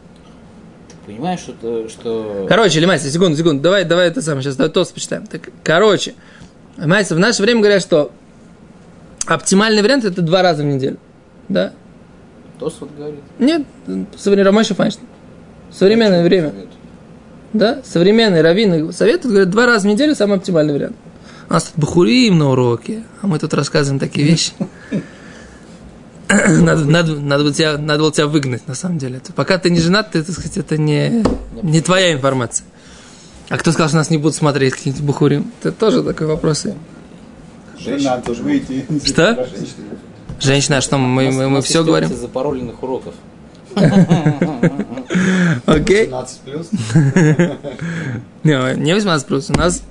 Ты 0.90 1.14
понимаешь, 1.14 1.40
что... 1.40 1.88
что... 1.88 2.46
Короче, 2.50 2.82
Лимайся, 2.82 3.10
секунду, 3.10 3.38
секунду, 3.38 3.64
давай, 3.64 3.86
давай 3.86 4.10
это 4.10 4.22
самое, 4.22 4.44
сейчас 4.44 4.58
давай 4.58 4.70
тост 4.70 4.94
почитаем. 4.94 5.26
Так, 5.28 5.50
короче, 5.64 6.14
Лимайся, 6.76 7.16
в 7.16 7.20
наше 7.20 7.42
время 7.42 7.62
говорят, 7.62 7.82
что 7.82 8.12
оптимальный 9.26 9.82
вариант 9.82 10.04
это 10.04 10.22
два 10.22 10.42
раза 10.42 10.64
в 10.64 10.66
неделю. 10.66 10.98
Да? 11.48 11.72
Тост 12.60 12.82
вот 12.82 12.90
говорит. 12.98 13.22
Нет, 13.40 13.64
современный 14.18 14.48
Ромашев 14.48 14.76
Файнштейн. 14.76 15.08
Современное 15.72 16.24
время. 16.24 16.50
Совет. 16.50 16.68
Да? 17.54 17.82
Современные 17.86 18.42
раввины 18.42 18.92
советуют, 18.92 19.32
говорят, 19.32 19.50
два 19.50 19.66
раза 19.66 19.88
в 19.88 19.92
неделю 19.92 20.16
самый 20.16 20.38
оптимальный 20.38 20.74
вариант. 20.74 20.96
У 21.50 21.54
нас 21.54 21.66
тут 21.66 21.76
бахурим 21.78 22.38
на 22.40 22.52
уроке, 22.52 23.04
а 23.22 23.28
мы 23.28 23.38
тут 23.40 23.54
рассказываем 23.54 24.00
такие 24.00 24.26
вещи. 24.26 24.52
Надо, 26.30 26.86
надо, 26.86 27.20
надо, 27.20 27.44
было 27.44 27.54
тебя, 27.54 27.78
надо 27.78 28.00
было 28.00 28.12
тебя 28.12 28.26
выгнать, 28.26 28.68
на 28.68 28.74
самом 28.74 28.98
деле. 28.98 29.22
Пока 29.36 29.60
ты 29.60 29.70
не 29.70 29.80
женат, 29.80 30.12
ты, 30.12 30.24
так 30.24 30.34
сказать, 30.34 30.58
это 30.58 30.78
не, 30.78 31.24
не 31.62 31.80
твоя 31.80 32.12
информация. 32.12 32.66
А 33.50 33.58
кто 33.58 33.72
сказал, 33.72 33.90
что 33.90 33.98
нас 33.98 34.10
не 34.10 34.18
будут 34.18 34.34
смотреть 34.34 34.74
какие-нибудь 34.74 35.06
бухурим? 35.06 35.52
Это 35.60 35.72
тоже 35.72 36.02
такой 36.02 36.26
вопрос. 36.26 36.66
Жена 37.78 38.18
тоже 38.22 38.42
выйти. 38.42 38.84
Что? 39.06 39.48
Женщина, 40.40 40.78
а 40.78 40.82
что 40.82 40.98
мы, 40.98 41.30
мы, 41.30 41.50
мы 41.50 41.62
все 41.62 41.84
говорим? 41.84 42.10
запароленных 42.10 42.82
уроков. 42.82 43.14
Окей. 45.66 46.06
17 46.06 46.40
плюс. 46.42 46.70
Не, 48.44 48.76
не 48.76 48.94
18 48.94 49.28
плюс. 49.28 49.50
У 49.50 49.54
нас 49.54 49.84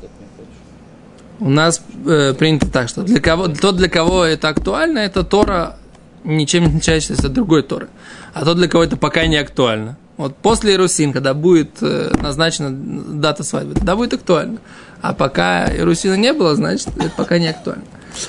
у 1.40 1.48
нас 1.48 1.82
э, 2.06 2.34
принято 2.34 2.70
так, 2.70 2.88
что 2.88 3.02
для 3.02 3.20
кого, 3.20 3.48
тот, 3.48 3.76
для 3.76 3.88
кого 3.88 4.24
это 4.24 4.48
актуально, 4.48 5.00
это 5.00 5.24
Тора 5.24 5.76
ничем 6.24 6.62
не 6.64 6.68
отличается 6.68 7.14
от 7.14 7.32
другой 7.32 7.62
Торы. 7.62 7.88
А 8.32 8.44
тот, 8.44 8.58
для 8.58 8.68
кого 8.68 8.84
это 8.84 8.96
пока 8.96 9.26
не 9.26 9.36
актуально. 9.36 9.96
Вот 10.16 10.36
после 10.36 10.74
Ирусин, 10.74 11.12
когда 11.12 11.34
будет 11.34 11.78
э, 11.80 12.12
назначена 12.20 12.70
дата 12.70 13.42
свадьбы, 13.42 13.74
тогда 13.74 13.96
будет 13.96 14.14
актуально. 14.14 14.58
А 15.00 15.14
пока 15.14 15.74
Ирусина 15.74 16.16
не 16.16 16.32
было, 16.32 16.54
значит, 16.54 16.88
это 16.96 17.10
пока 17.16 17.38
не 17.38 17.48
актуально. 17.48 17.84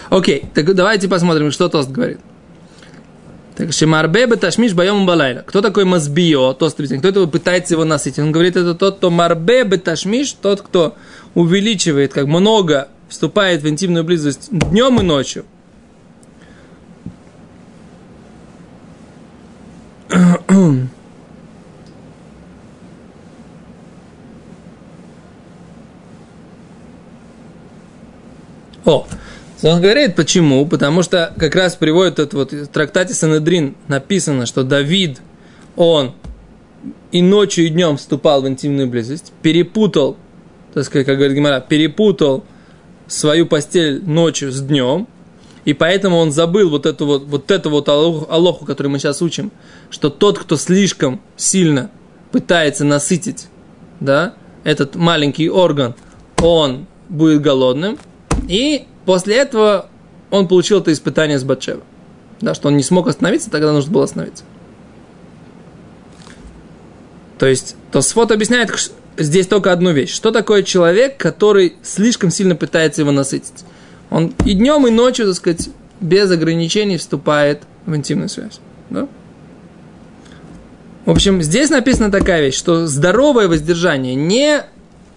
Окей, 0.09 0.45
так 0.53 0.73
давайте 0.73 1.07
посмотрим, 1.07 1.51
что 1.51 1.69
Тост 1.69 1.91
говорит. 1.91 2.19
Так, 3.55 3.71
Шимарбе 3.71 4.25
беташмиш 4.25 4.73
байом 4.73 5.05
балайла. 5.05 5.41
Кто 5.41 5.61
такой 5.61 5.85
мазбио? 5.85 6.53
Тост 6.53 6.75
Кто 6.75 7.07
это 7.07 7.27
пытается 7.27 7.75
его 7.75 7.85
насытить? 7.85 8.19
Он 8.19 8.31
говорит, 8.31 8.55
это 8.55 8.73
тот, 8.73 8.97
кто 8.97 9.11
марбе 9.11 9.63
беташмиш, 9.63 10.33
тот, 10.33 10.61
кто 10.61 10.95
увеличивает, 11.35 12.13
как 12.13 12.25
много 12.25 12.87
вступает 13.09 13.61
в 13.61 13.69
интимную 13.69 14.03
близость 14.03 14.49
днем 14.51 14.99
и 14.99 15.03
ночью. 15.03 15.45
О, 28.85 29.07
он 29.63 29.81
говорит, 29.81 30.15
почему? 30.15 30.65
Потому 30.65 31.03
что 31.03 31.33
как 31.37 31.55
раз 31.55 31.75
приводит 31.75 32.19
этот 32.19 32.33
вот 32.33 32.51
в 32.51 32.67
трактате 32.67 33.13
Санедрин 33.13 33.75
написано, 33.87 34.45
что 34.45 34.63
Давид, 34.63 35.21
он 35.75 36.13
и 37.11 37.21
ночью, 37.21 37.65
и 37.65 37.69
днем 37.69 37.97
вступал 37.97 38.41
в 38.41 38.47
интимную 38.47 38.87
близость, 38.87 39.31
перепутал, 39.41 40.17
так 40.73 40.83
сказать, 40.83 41.05
как 41.05 41.15
говорит 41.15 41.37
Гимара, 41.37 41.61
перепутал 41.61 42.43
свою 43.07 43.45
постель 43.45 44.03
ночью 44.03 44.51
с 44.51 44.59
днем, 44.59 45.07
и 45.65 45.73
поэтому 45.73 46.17
он 46.17 46.31
забыл 46.31 46.69
вот 46.69 46.85
эту 46.85 47.05
вот, 47.05 47.23
вот 47.23 47.49
эту 47.49 47.69
вот 47.69 47.87
алоху, 47.87 48.27
алоху, 48.29 48.65
которую 48.65 48.91
мы 48.91 48.99
сейчас 48.99 49.21
учим, 49.21 49.51
что 49.89 50.09
тот, 50.09 50.39
кто 50.39 50.57
слишком 50.57 51.21
сильно 51.37 51.89
пытается 52.31 52.83
насытить, 52.83 53.47
да, 53.99 54.33
этот 54.63 54.95
маленький 54.95 55.49
орган, 55.49 55.95
он 56.41 56.87
будет 57.07 57.41
голодным, 57.41 57.97
и 58.49 58.87
После 59.05 59.35
этого 59.35 59.89
он 60.31 60.47
получил 60.47 60.79
это 60.79 60.91
испытание 60.91 61.37
с 61.37 61.43
Батшева. 61.43 61.83
Да, 62.41 62.53
что 62.53 62.67
он 62.67 62.77
не 62.77 62.83
смог 62.83 63.07
остановиться, 63.07 63.49
тогда 63.49 63.71
нужно 63.71 63.91
было 63.91 64.05
остановиться. 64.05 64.43
То 67.37 67.45
есть, 67.45 67.75
Тосфот 67.91 68.31
объясняет 68.31 68.91
здесь 69.17 69.47
только 69.47 69.71
одну 69.71 69.91
вещь. 69.91 70.13
Что 70.13 70.31
такое 70.31 70.63
человек, 70.63 71.17
который 71.17 71.75
слишком 71.83 72.31
сильно 72.31 72.55
пытается 72.55 73.01
его 73.01 73.11
насытить? 73.11 73.63
Он 74.09 74.33
и 74.45 74.53
днем, 74.53 74.87
и 74.87 74.91
ночью, 74.91 75.25
так 75.27 75.35
сказать, 75.35 75.69
без 75.99 76.29
ограничений 76.31 76.97
вступает 76.97 77.61
в 77.85 77.95
интимную 77.95 78.29
связь. 78.29 78.59
Да? 78.89 79.07
В 81.05 81.11
общем, 81.11 81.41
здесь 81.41 81.69
написана 81.69 82.11
такая 82.11 82.41
вещь, 82.41 82.55
что 82.55 82.87
здоровое 82.87 83.47
воздержание 83.47 84.15
не... 84.15 84.63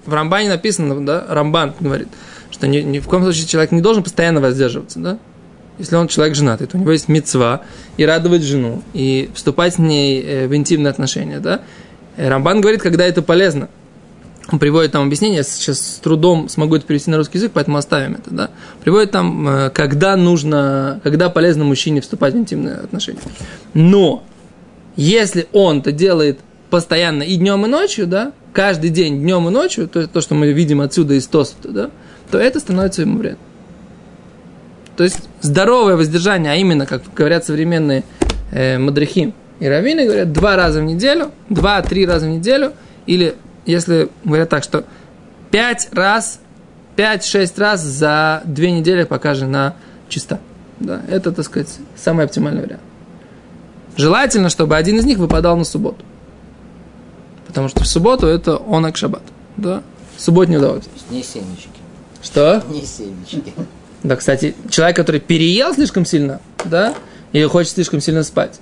В 0.05 0.14
Рамбане 0.14 0.49
написано, 0.49 1.05
да, 1.05 1.25
Рамбан 1.28 1.75
говорит– 1.81 2.09
что 2.57 2.67
ни, 2.67 2.79
ни 2.79 3.01
в 3.01 3.07
коем 3.07 3.23
случае 3.23 3.47
человек 3.47 3.71
не 3.71 3.83
должен 3.83 4.03
постоянно 4.03 4.41
воздерживаться, 4.41 4.99
да? 4.99 5.19
Если 5.79 5.95
он 5.95 6.09
человек 6.09 6.35
женатый, 6.35 6.67
то 6.67 6.79
у 6.79 6.81
него 6.81 6.91
есть 6.93 7.07
мецва 7.07 7.61
и 7.99 8.07
радовать 8.07 8.43
жену, 8.43 8.83
и 8.95 9.31
вступать 9.35 9.75
с 9.75 9.79
ней 9.79 10.23
э, 10.23 10.47
в 10.49 10.57
интимные 10.57 10.91
отношения, 10.91 11.39
да? 11.39 11.61
Э, 12.17 12.31
Рамбан 12.31 12.63
говорит, 12.63 12.81
когда 12.81 13.05
это 13.05 13.21
полезно. 13.21 13.69
Он 14.51 14.59
приводит 14.59 14.93
там 14.93 15.05
объяснение, 15.07 15.39
я 15.39 15.43
сейчас 15.43 15.81
с 15.81 15.99
трудом 15.99 16.49
смогу 16.49 16.77
это 16.77 16.87
перевести 16.87 17.11
на 17.11 17.19
русский 17.19 17.37
язык, 17.37 17.51
поэтому 17.53 17.77
оставим 17.77 18.15
это, 18.15 18.31
да? 18.31 18.51
Приводит 18.83 19.11
там, 19.11 19.47
э, 19.47 19.71
когда 19.71 20.17
нужно, 20.17 21.01
когда 21.05 21.29
полезно 21.29 21.65
мужчине 21.65 22.01
вступать 22.01 22.33
в 22.33 22.39
интимные 22.39 22.77
отношения. 22.77 23.21
Но, 23.75 24.23
если 24.97 25.47
он 25.53 25.81
это 25.81 25.93
делает 25.93 26.39
постоянно 26.71 27.23
и 27.23 27.37
днем, 27.37 27.67
и 27.67 27.69
ночью, 27.69 28.07
да, 28.07 28.33
каждый 28.55 28.89
день 28.89 29.21
днем 29.21 29.47
и 29.49 29.51
ночью, 29.51 29.89
то, 29.89 30.07
то 30.07 30.23
что 30.23 30.35
мы 30.35 30.53
видим 30.53 30.81
отсюда 30.81 31.13
из 31.13 31.27
Тосфта, 31.27 31.69
да, 31.69 31.91
то 32.30 32.38
это 32.38 32.61
становится 32.61 33.02
ему 33.02 33.18
вредно. 33.18 33.38
То 34.97 35.04
есть 35.04 35.28
здоровое 35.42 35.97
воздержание, 35.97 36.52
а 36.52 36.56
именно, 36.56 36.87
как 36.87 37.02
говорят 37.14 37.45
современные 37.45 38.02
э, 38.50 38.78
мадрихим 38.78 39.35
и 39.61 39.68
раввины, 39.68 40.06
говорят 40.06 40.33
два 40.33 40.56
раза 40.56 40.80
в 40.80 40.85
неделю, 40.85 41.33
два-три 41.50 42.06
раза 42.06 42.26
в 42.26 42.30
неделю, 42.30 42.73
или 43.06 43.35
если 43.66 44.09
говорят 44.25 44.49
так, 44.49 44.62
что 44.62 44.85
пять 45.50 45.88
раз, 45.92 46.40
пять-шесть 46.95 47.59
раз 47.59 47.83
за 47.83 48.42
две 48.45 48.71
недели, 48.71 49.04
пока 49.04 49.35
жена 49.35 49.75
чиста. 50.09 50.40
Да, 50.80 51.02
это, 51.09 51.33
так 51.33 51.45
сказать, 51.45 51.75
самый 51.97 52.25
оптимальный 52.25 52.62
вариант. 52.62 52.83
Желательно, 53.97 54.50
чтобы 54.50 54.76
один 54.76 54.99
из 54.99 55.04
них 55.04 55.18
выпадал 55.18 55.56
на 55.56 55.64
субботу. 55.64 56.04
Потому 57.47 57.68
что 57.68 57.83
в 57.83 57.87
субботу 57.87 58.26
это 58.26 58.56
он 58.56 58.92
шаббат. 58.95 59.23
Да? 59.56 59.83
Субботнее 60.18 60.59
удовольствие. 60.59 61.00
Не 61.11 61.23
семечки. 61.23 61.75
Что? 62.26 62.62
Не 62.68 62.85
семечки. 62.85 63.54
Да, 64.02 64.16
кстати, 64.16 64.54
человек, 64.68 64.97
который 64.97 65.21
переел 65.21 65.73
слишком 65.75 66.04
сильно, 66.04 66.40
да, 66.64 66.95
или 67.33 67.45
хочет 67.45 67.75
слишком 67.75 68.00
сильно 68.00 68.25
спать, 68.25 68.59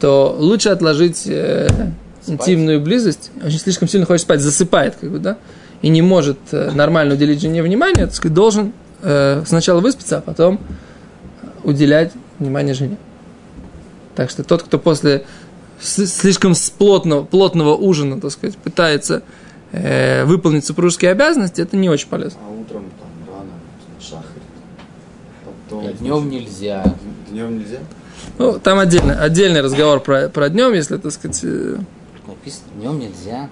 то 0.00 0.36
лучше 0.38 0.68
отложить 0.68 1.24
э, 1.26 1.68
интимную 2.28 2.80
близость. 2.80 3.32
Очень 3.44 3.58
слишком 3.58 3.88
сильно 3.88 4.06
хочет 4.06 4.22
спать, 4.22 4.40
засыпает, 4.40 4.94
как 5.00 5.10
бы, 5.10 5.18
да, 5.18 5.36
и 5.82 5.88
не 5.88 6.00
может 6.00 6.38
э, 6.52 6.70
нормально 6.70 7.14
уделить 7.14 7.40
жене 7.40 7.62
внимание, 7.62 8.06
так 8.06 8.14
сказать, 8.14 8.34
должен 8.34 8.72
э, 9.02 9.42
сначала 9.46 9.80
выспаться, 9.80 10.18
а 10.18 10.20
потом 10.20 10.60
уделять 11.64 12.12
внимание 12.38 12.74
жене. 12.74 12.98
Так 14.14 14.30
что 14.30 14.44
тот, 14.44 14.62
кто 14.62 14.78
после 14.78 15.24
слишком 15.80 16.54
плотного, 16.78 17.24
плотного 17.24 17.74
ужина, 17.74 18.20
так 18.20 18.30
сказать, 18.30 18.56
пытается 18.56 19.22
э, 19.72 20.24
выполнить 20.24 20.64
супружеские 20.64 21.10
обязанности, 21.10 21.60
это 21.60 21.76
не 21.76 21.88
очень 21.88 22.08
полезно. 22.08 22.38
А 22.46 22.50
утром. 22.50 22.84
Потом... 25.68 25.92
Днем 25.94 26.30
нельзя. 26.30 26.84
Днем 27.30 27.58
нельзя? 27.58 27.78
Ну, 28.38 28.58
там 28.58 28.78
отдельно, 28.78 29.20
отдельный 29.22 29.60
разговор 29.60 30.00
про, 30.00 30.28
про 30.28 30.48
днем, 30.48 30.72
если, 30.72 30.96
так 30.96 31.12
сказать, 31.12 31.40
э, 31.44 31.76
Написано, 32.26 32.64
днем 32.76 32.98
нельзя. 32.98 33.48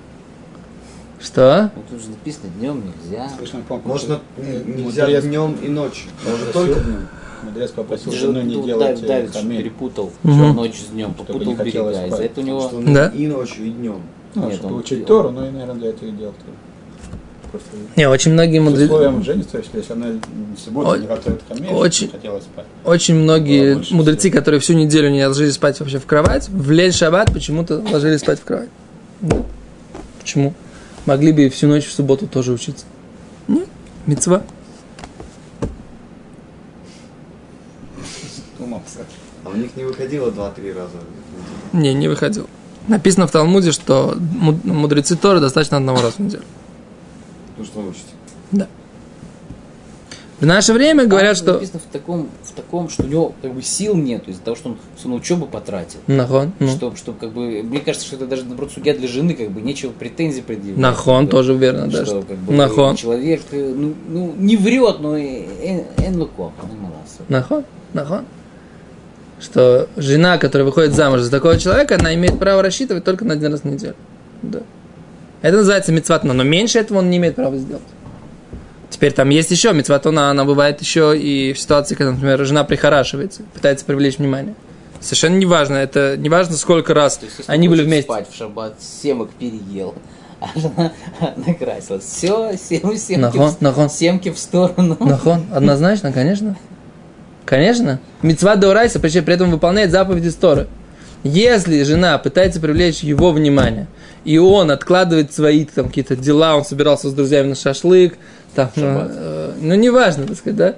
что? 1.20 1.70
Ну, 1.76 1.82
тут 1.90 2.02
же 2.02 2.10
написано, 2.10 2.48
днем 2.58 2.82
нельзя. 2.84 3.28
Слышно, 3.36 3.60
помню, 3.68 3.86
Можно 3.86 4.20
э, 4.38 4.62
нельзя 4.66 5.04
мудрец, 5.04 5.24
днем 5.24 5.56
и 5.62 5.68
ночью. 5.68 6.10
Можно 6.28 6.52
только 6.52 6.80
днем. 6.80 7.08
мудрец 7.42 7.70
попросил 7.70 8.12
Ты 8.12 8.18
жену 8.18 8.42
не 8.42 8.62
делать 8.62 9.00
Дав- 9.00 9.08
Давид 9.08 9.36
э, 9.36 9.42
перепутал 9.58 10.12
Мгм. 10.22 10.56
ночь 10.56 10.78
с 10.80 10.86
днем, 10.90 11.14
попутал 11.14 11.54
берега. 11.54 12.06
Из-за 12.06 12.22
этого 12.24 12.44
у 12.44 12.46
него... 12.46 12.70
Да. 12.86 13.08
и 13.08 13.26
ночью, 13.26 13.66
и 13.66 13.70
днем. 13.70 14.02
Ну, 14.34 14.46
Нет, 14.48 14.56
чтобы 14.56 14.74
он- 14.74 14.80
учить 14.80 15.06
Тору, 15.06 15.30
ну 15.30 15.46
и, 15.46 15.50
наверное, 15.50 15.74
для 15.76 15.88
этого 15.90 16.08
и 16.08 16.12
делал. 16.12 16.34
Просто 17.50 17.68
Не, 17.96 18.08
очень 18.08 18.32
многие 18.32 18.58
мудрецы, 18.58 18.84
условием 18.92 19.22
жениться, 19.24 19.58
если 19.58 19.78
если 19.78 19.92
она 19.92 20.06
сегодня 20.64 20.90
О- 20.92 20.96
не 20.96 21.06
готовит 21.06 21.42
хамель, 21.48 21.72
очень- 21.72 22.06
не 22.06 22.12
хотела 22.12 22.40
спать. 22.40 22.66
очень 22.84 23.14
многие 23.14 23.80
мудрецы, 23.90 24.28
всего. 24.28 24.34
которые 24.38 24.60
всю 24.60 24.72
неделю 24.74 25.10
не 25.10 25.24
ложились 25.26 25.54
спать 25.54 25.78
вообще 25.80 25.98
в 25.98 26.06
кровать, 26.06 26.48
в 26.48 26.70
лень 26.70 26.92
шаббат 26.92 27.32
почему-то 27.32 27.78
ложились 27.92 28.20
спать 28.20 28.40
в 28.40 28.44
кровать. 28.44 28.68
Да. 29.20 29.42
Почему? 30.20 30.54
Могли 31.06 31.32
бы 31.32 31.44
и 31.46 31.48
всю 31.48 31.68
ночь 31.68 31.86
в 31.86 31.92
субботу 31.92 32.26
тоже 32.26 32.52
учиться. 32.52 32.84
Нет, 33.48 33.68
мецва. 34.06 34.42
Умался. 38.58 39.00
А 39.44 39.50
у 39.50 39.54
них 39.56 39.76
не 39.76 39.84
выходило 39.84 40.30
2-3 40.30 40.72
раза. 40.72 40.96
Не, 41.72 41.94
не 41.94 42.08
выходил. 42.08 42.48
Написано 42.88 43.26
в 43.26 43.30
Талмуде, 43.32 43.72
что 43.72 44.16
му- 44.18 44.58
мудрецы 44.64 45.16
Торы 45.16 45.40
достаточно 45.40 45.76
одного 45.76 46.00
раза 46.02 46.12
в 46.16 46.18
неделю. 46.20 46.42
Ну 47.56 47.64
что 47.64 47.80
вы 47.80 47.90
учите? 47.90 48.04
Да. 48.52 48.68
В 50.40 50.44
наше 50.44 50.74
время 50.74 51.06
говорят, 51.06 51.36
Там 51.38 51.44
что... 51.44 51.52
Написано 51.54 51.80
в 51.80 51.92
таком, 51.92 52.28
в 52.44 52.52
таком, 52.52 52.88
что 52.90 53.04
у 53.04 53.06
него 53.06 53.32
как 53.40 53.54
бы 53.54 53.62
сил 53.62 53.96
нет, 53.96 54.28
из-за 54.28 54.42
того, 54.42 54.54
что 54.54 54.68
он 54.70 54.76
все 54.98 55.08
на 55.08 55.14
учебу 55.14 55.46
потратил. 55.46 55.98
Нахон, 56.06 56.52
ну. 56.58 56.68
Чтобы, 56.68 56.96
чтобы, 56.98 57.18
как 57.18 57.32
бы, 57.32 57.62
мне 57.62 57.80
кажется, 57.80 58.06
что 58.06 58.16
это 58.16 58.26
даже, 58.26 58.44
наоборот, 58.44 58.70
судья 58.70 58.94
для 58.94 59.08
жены, 59.08 59.32
как 59.32 59.50
бы, 59.50 59.62
нечего 59.62 59.92
претензий 59.92 60.42
предъявить. 60.42 60.76
Нахон, 60.76 61.20
Как 61.20 61.24
бы, 61.26 61.30
тоже 61.30 61.54
верно, 61.54 61.86
да. 61.86 62.04
Что, 62.04 62.04
что- 62.04 62.22
как 62.22 62.36
бы, 62.36 62.52
Нахон. 62.52 62.96
человек, 62.96 63.40
э, 63.52 63.74
ну, 63.74 63.94
ну, 64.08 64.34
не 64.36 64.58
врет, 64.58 65.00
но 65.00 65.16
эн 65.16 66.18
луко, 66.18 66.52
Нахон, 67.28 67.64
нахон. 67.94 68.26
Что 69.40 69.88
жена, 69.96 70.36
которая 70.36 70.66
выходит 70.66 70.94
замуж 70.94 71.20
за 71.20 71.30
такого 71.30 71.58
человека, 71.58 71.96
она 71.98 72.14
имеет 72.14 72.38
право 72.38 72.62
рассчитывать 72.62 73.04
только 73.04 73.24
на 73.24 73.34
один 73.34 73.52
раз 73.52 73.62
в 73.62 73.64
неделю. 73.64 73.94
Да. 74.42 74.60
Это 75.42 75.58
называется 75.58 75.92
мецватона, 75.92 76.32
но 76.32 76.42
меньше 76.42 76.78
этого 76.78 76.98
он 76.98 77.10
не 77.10 77.18
имеет 77.18 77.36
права 77.36 77.56
сделать. 77.56 77.82
Теперь 78.90 79.12
там 79.12 79.28
есть 79.30 79.50
еще 79.50 79.72
мецватона, 79.72 80.30
она 80.30 80.44
бывает 80.44 80.80
еще 80.80 81.18
и 81.18 81.52
в 81.52 81.58
ситуации, 81.58 81.94
когда, 81.94 82.12
например, 82.12 82.44
жена 82.44 82.64
прихорашивается, 82.64 83.42
пытается 83.52 83.84
привлечь 83.84 84.18
внимание. 84.18 84.54
Совершенно 85.00 85.36
неважно, 85.36 85.74
это 85.74 86.16
неважно, 86.16 86.56
сколько 86.56 86.94
раз 86.94 87.20
они 87.46 87.68
были 87.68 87.82
вместе. 87.82 88.04
спать 88.04 88.28
в 88.30 88.36
шаббат, 88.36 88.76
семок 88.80 89.30
переел. 89.38 89.94
А 90.38 90.48
жена 90.58 90.92
накрасилась. 91.46 92.04
Все, 92.04 92.52
сем, 92.58 92.94
семки, 92.98 93.20
Нахон, 93.20 93.50
в, 93.52 93.60
нахон. 93.62 93.88
семки 93.88 94.30
в 94.30 94.38
сторону. 94.38 94.94
Нахон, 95.00 95.46
однозначно, 95.50 96.12
конечно. 96.12 96.58
Конечно. 97.46 98.00
Мецва 98.20 98.56
Деурайса, 98.56 99.00
причем 99.00 99.24
при 99.24 99.32
этом 99.32 99.50
выполняет 99.50 99.90
заповеди 99.90 100.28
Сторы. 100.28 100.66
Если 101.22 101.82
жена 101.84 102.18
пытается 102.18 102.60
привлечь 102.60 103.00
его 103.00 103.32
внимание, 103.32 103.86
и 104.26 104.38
он 104.38 104.72
откладывает 104.72 105.32
свои 105.32 105.64
там 105.64 105.86
какие-то 105.86 106.16
дела, 106.16 106.56
он 106.56 106.64
собирался 106.64 107.08
с 107.08 107.14
друзьями 107.14 107.50
на 107.50 107.54
шашлык, 107.54 108.18
там, 108.56 108.70
ну, 108.74 108.84
э, 108.84 109.52
ну, 109.60 109.74
неважно, 109.76 110.26
так 110.26 110.36
сказать, 110.36 110.56
да, 110.56 110.74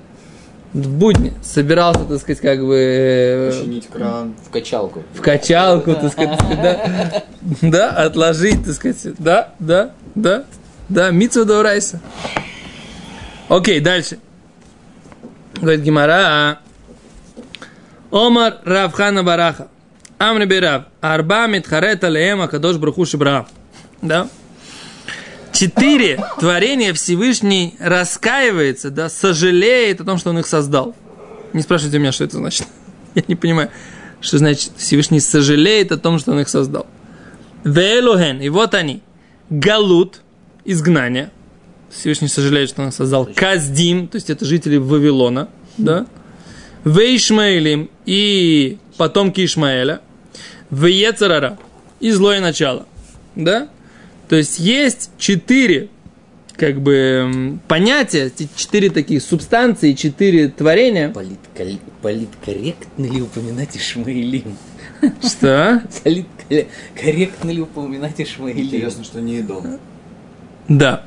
в 0.75 0.89
будни 0.91 1.33
собирался, 1.43 2.05
так 2.05 2.21
сказать, 2.21 2.41
как 2.41 2.61
бы 2.61 2.77
э, 2.77 3.51
Починить 3.51 3.89
кран. 3.89 4.35
В 4.47 4.51
качалку. 4.51 5.03
в 5.15 5.23
качалку, 5.23 5.95
так 5.95 6.13
сказать, 6.13 6.39
да, 6.63 7.25
да, 7.63 7.89
отложить, 7.91 8.67
так 8.67 8.75
сказать, 8.75 9.15
да, 9.19 9.55
да, 9.59 9.93
да, 10.15 10.45
да, 10.91 11.11
митсу 11.11 11.47
Деурайса. 11.47 12.01
Окей, 13.49 13.81
дальше. 13.81 14.19
Говорит 15.55 15.81
Гимара. 15.81 16.59
Омар 18.11 18.59
Равхана 18.65 19.23
Бараха. 19.23 19.69
Амри 20.19 20.47
Бирав. 20.47 20.85
Арба 21.01 21.47
Митхарета 21.47 22.09
Леема 22.09 22.49
Кадош 22.49 22.77
Бруху 22.77 23.07
Шибра. 23.07 23.47
Да? 24.03 24.29
Четыре 25.53 26.23
творения 26.39 26.93
Всевышний 26.93 27.75
раскаивается, 27.81 28.91
да, 28.91 29.09
сожалеет 29.09 30.01
о 30.01 30.05
том, 30.05 30.19
что 30.19 30.31
он 30.31 30.39
их 30.39 30.47
создал. 30.47 30.95
Не 31.53 31.63
спрашивайте 31.63 31.99
меня, 31.99 32.13
что 32.13 32.25
это 32.25 32.37
значит. 32.37 32.67
Я 33.15 33.23
не 33.27 33.35
понимаю, 33.35 33.71
что 34.21 34.39
значит 34.39 34.73
Всевышний 34.77 35.21
сожалеет 35.21 35.91
о 35.93 35.97
том, 35.99 36.19
что 36.19 36.33
он 36.33 36.41
их 36.41 36.49
создал. 36.49 36.87
Веэлухен, 37.65 38.41
и 38.41 38.49
вот 38.49 38.75
они. 38.75 39.03
Галут, 39.51 40.21
изгнание. 40.65 41.31
Всевышний 41.91 42.29
сожалеет, 42.29 42.69
что 42.69 42.83
он 42.83 42.89
их 42.89 42.95
создал. 42.95 43.29
Каздим, 43.35 44.09
то 44.09 44.17
есть 44.17 44.31
это 44.31 44.45
жители 44.45 44.77
Вавилона, 44.77 45.49
да. 45.77 46.07
Вейшмаэлим 46.85 47.91
и 48.05 48.79
потомки 48.97 49.45
Ишмаэля. 49.45 50.01
Веецарара 50.71 51.59
и 52.01 52.11
злое 52.11 52.41
начало, 52.41 52.87
да. 53.35 53.69
То 54.29 54.37
есть 54.37 54.59
есть 54.59 55.11
четыре 55.19 55.89
как 56.57 56.81
бы 56.81 57.59
понятия, 57.69 58.33
четыре 58.57 58.91
такие 58.91 59.21
субстанции, 59.21 59.93
четыре 59.93 60.49
творения. 60.49 61.11
Политкол- 61.13 61.79
Политкорректно 62.03 63.05
ли 63.07 63.23
упоминать 63.23 63.77
Ишмаилим? 63.77 64.57
Что? 65.25 65.83
Корректно 67.01 67.51
ли 67.51 67.61
упоминать 67.61 68.21
Ишмаилим? 68.21 68.65
Интересно, 68.65 69.05
что 69.05 69.21
не 69.21 69.39
идол. 69.39 69.65
Да. 70.69 71.05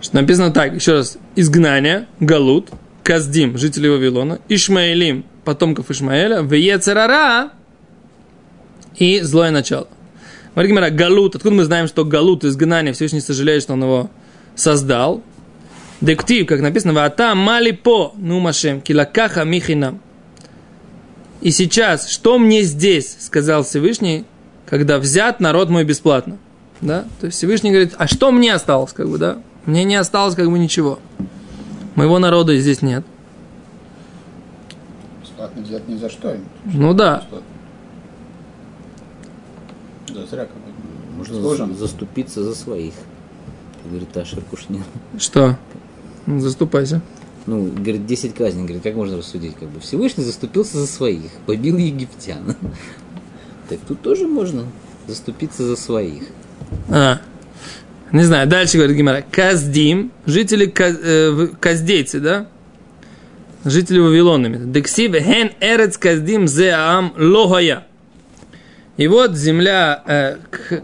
Что 0.00 0.16
написано 0.16 0.52
так, 0.52 0.74
еще 0.74 0.92
раз. 0.92 1.18
Изгнание, 1.34 2.06
Галут, 2.20 2.70
Каздим, 3.02 3.58
жители 3.58 3.88
Вавилона, 3.88 4.38
Ишмаэлим, 4.48 5.24
потомков 5.44 5.90
Ишмаэля, 5.90 6.40
Веецерара 6.42 7.50
и 8.96 9.20
злое 9.20 9.50
начало. 9.50 9.88
Говорит 10.54 10.70
Гимара, 10.70 10.90
Галут, 10.90 11.34
откуда 11.34 11.54
мы 11.54 11.64
знаем, 11.64 11.88
что 11.88 12.04
Галут, 12.04 12.44
изгнание, 12.44 12.92
Всевышний 12.92 13.20
сожалеет, 13.20 13.62
что 13.62 13.72
он 13.72 13.82
его 13.82 14.10
создал. 14.54 15.22
Дектив, 16.00 16.46
как 16.46 16.60
написано, 16.60 16.92
Вата 16.92 17.34
мали 17.34 17.72
по 17.72 18.12
нумашем, 18.16 18.80
килакаха 18.80 19.44
михинам. 19.44 20.00
И 21.40 21.50
сейчас, 21.50 22.08
что 22.08 22.38
мне 22.38 22.62
здесь, 22.62 23.16
сказал 23.20 23.64
Всевышний, 23.64 24.24
когда 24.66 24.98
взят 24.98 25.40
народ 25.40 25.70
мой 25.70 25.84
бесплатно. 25.84 26.38
Да? 26.80 27.04
То 27.20 27.26
есть 27.26 27.38
Всевышний 27.38 27.70
говорит, 27.70 27.94
а 27.98 28.06
что 28.06 28.30
мне 28.30 28.54
осталось, 28.54 28.92
как 28.92 29.08
бы, 29.08 29.18
да? 29.18 29.38
Мне 29.66 29.84
не 29.84 29.96
осталось 29.96 30.34
как 30.34 30.50
бы 30.50 30.58
ничего. 30.58 30.98
Моего 31.94 32.18
народа 32.18 32.56
здесь 32.58 32.82
нет. 32.82 33.04
Бесплатно 35.22 35.62
взять 35.62 35.88
ни 35.88 35.96
за 35.96 36.10
что. 36.10 36.36
Ну 36.64 36.92
да. 36.94 37.18
Бесплатно. 37.18 37.53
Да, 40.14 40.26
зря 40.26 40.44
как. 40.44 40.56
Можно 41.16 41.40
Сложно. 41.40 41.74
заступиться 41.74 42.42
за 42.42 42.54
своих. 42.54 42.94
Говорит 43.88 44.16
Ашер 44.16 44.40
Кушнин. 44.42 44.82
Что? 45.18 45.58
Ну, 46.26 46.40
Заступайся. 46.40 47.02
Ну, 47.46 47.64
говорит, 47.70 48.06
10 48.06 48.34
казней. 48.34 48.62
Говорит, 48.64 48.82
как 48.82 48.94
можно 48.94 49.18
рассудить? 49.18 49.54
Как 49.56 49.68
бы 49.68 49.80
Всевышний 49.80 50.24
заступился 50.24 50.78
за 50.78 50.86
своих, 50.86 51.30
побил 51.46 51.76
египтян. 51.76 52.56
Так 53.68 53.78
тут 53.88 54.02
тоже 54.02 54.26
можно 54.26 54.64
заступиться 55.06 55.64
за 55.64 55.76
своих. 55.76 56.24
А. 56.90 57.18
Не 58.12 58.22
знаю, 58.22 58.46
дальше 58.46 58.76
говорит 58.76 58.94
Гимара. 58.94 59.24
Каздим, 59.30 60.12
жители 60.26 60.66
Каз- 60.66 61.00
э, 61.02 61.48
каздейцы, 61.58 62.20
да? 62.20 62.46
Жители 63.64 64.00
Вавилона. 64.00 64.50
Дексив 64.50 65.14
хен 65.14 65.52
эрец 65.60 65.96
каздим 65.96 66.46
зе 66.46 66.72
аам 66.72 67.14
лохая. 67.16 67.86
И 68.96 69.08
вот 69.08 69.34
земля 69.34 70.02
э, 70.06 70.36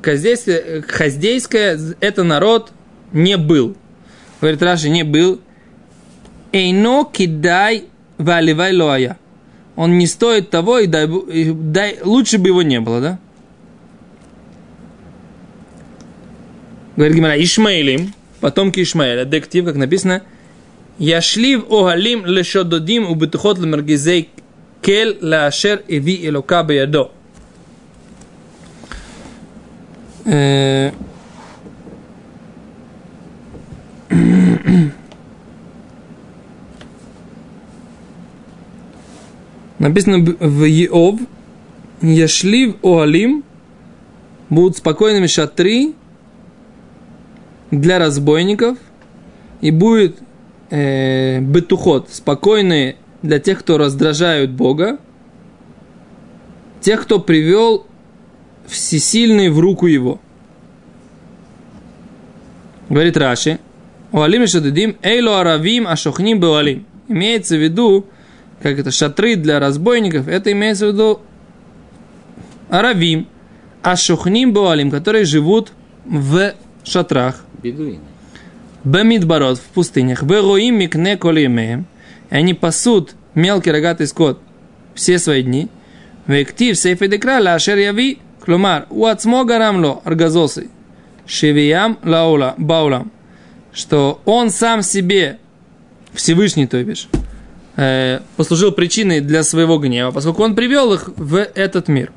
хаздейская, 0.02 1.78
это 2.00 2.24
народ 2.24 2.72
не 3.12 3.36
был. 3.36 3.76
Говорит 4.40 4.62
Раши, 4.62 4.88
не 4.88 5.04
был. 5.04 5.40
Эйно 6.52 7.08
кидай 7.10 7.84
валивай 8.18 8.74
лоая. 8.74 9.16
Он 9.76 9.96
не 9.96 10.06
стоит 10.06 10.50
того, 10.50 10.78
и 10.78 10.86
дай, 10.86 11.06
и 11.06 11.52
дай, 11.52 11.98
лучше 12.02 12.38
бы 12.38 12.48
его 12.48 12.62
не 12.62 12.80
было, 12.80 13.00
да? 13.00 13.18
Говорит 16.96 17.16
Гимара, 17.16 17.42
Ишмаилим, 17.42 18.12
потомки 18.40 18.82
Ишмаэля, 18.82 19.24
дектив, 19.24 19.64
как 19.64 19.76
написано, 19.76 20.22
Яшлив 20.98 21.64
огалим 21.70 22.26
лешододим 22.26 23.10
у 23.10 23.14
бетухот 23.14 23.58
лемаргизей 23.58 24.28
кел 24.82 25.14
лаашер 25.22 25.82
иви 25.88 26.28
элока 26.28 26.62
биядо. 26.62 27.10
Э, 30.24 30.92
Написано 39.78 40.18
в 40.18 40.64
Иов, 40.64 41.20
Яшлив 42.02 42.76
Оалим, 42.82 43.44
будут 44.50 44.76
спокойными 44.76 45.26
шатры 45.26 45.94
для 47.70 47.98
разбойников, 47.98 48.76
и 49.60 49.70
будет 49.70 50.18
э, 50.70 51.40
бетухот, 51.40 52.10
спокойные 52.10 52.96
для 53.22 53.38
тех, 53.38 53.60
кто 53.60 53.78
раздражают 53.78 54.50
Бога, 54.50 54.98
тех, 56.80 57.02
кто 57.02 57.20
привел 57.20 57.86
всесильный 58.70 59.48
в 59.50 59.58
руку 59.58 59.86
его. 59.86 60.20
Говорит 62.88 63.16
Раши, 63.16 63.58
Уалим 64.12 64.46
шададим, 64.46 64.96
эйло 65.02 65.40
аравим 65.40 65.86
ашохним 65.86 66.40
беуалим. 66.40 66.84
Имеется 67.08 67.56
в 67.56 67.62
виду, 67.62 68.06
как 68.62 68.78
это, 68.78 68.90
шатры 68.90 69.36
для 69.36 69.60
разбойников, 69.60 70.26
это 70.26 70.50
имеется 70.52 70.86
в 70.86 70.92
виду 70.92 71.20
аравим, 72.68 73.28
ашохним 73.82 74.52
беуалим, 74.52 74.90
которые 74.90 75.24
живут 75.24 75.72
в 76.04 76.54
шатрах. 76.82 77.44
Бедуины. 77.62 78.00
Бамидбарот 78.82 79.58
в 79.58 79.64
пустынях. 79.74 80.22
Бероим 80.22 80.78
микне 80.78 81.16
колимеем. 81.16 81.86
И 82.30 82.34
они 82.34 82.54
пасут 82.54 83.14
мелкий 83.34 83.70
рогатый 83.70 84.06
скот 84.06 84.40
все 84.94 85.18
свои 85.18 85.42
дни. 85.42 85.68
Вектив 86.26 86.76
сейфе 86.76 87.08
декра 87.08 87.40
лашер 87.40 87.78
яви. 87.78 88.18
Клумар, 88.44 88.86
у 88.90 89.06
ацмо 89.06 89.44
гарамло 89.44 90.00
аргазосы. 90.04 90.68
Шевиям 91.26 91.98
лаула 92.02 92.54
баулам. 92.56 93.12
Что 93.72 94.20
он 94.24 94.50
сам 94.50 94.82
себе, 94.82 95.38
Всевышний, 96.12 96.66
то 96.66 96.82
бишь, 96.82 97.08
послужил 98.36 98.72
причиной 98.72 99.20
для 99.20 99.42
своего 99.42 99.78
гнева, 99.78 100.10
поскольку 100.10 100.42
он 100.42 100.56
привел 100.56 100.92
их 100.92 101.10
в 101.16 101.36
этот 101.36 101.88
мир. 101.88 102.12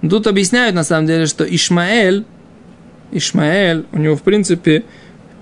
Тут 0.00 0.26
объясняют, 0.26 0.74
на 0.74 0.84
самом 0.84 1.06
деле, 1.06 1.26
что 1.26 1.44
Ишмаэль, 1.44 2.24
Ишмаэль, 3.12 3.86
у 3.92 3.98
него, 3.98 4.16
в 4.16 4.22
принципе, 4.22 4.84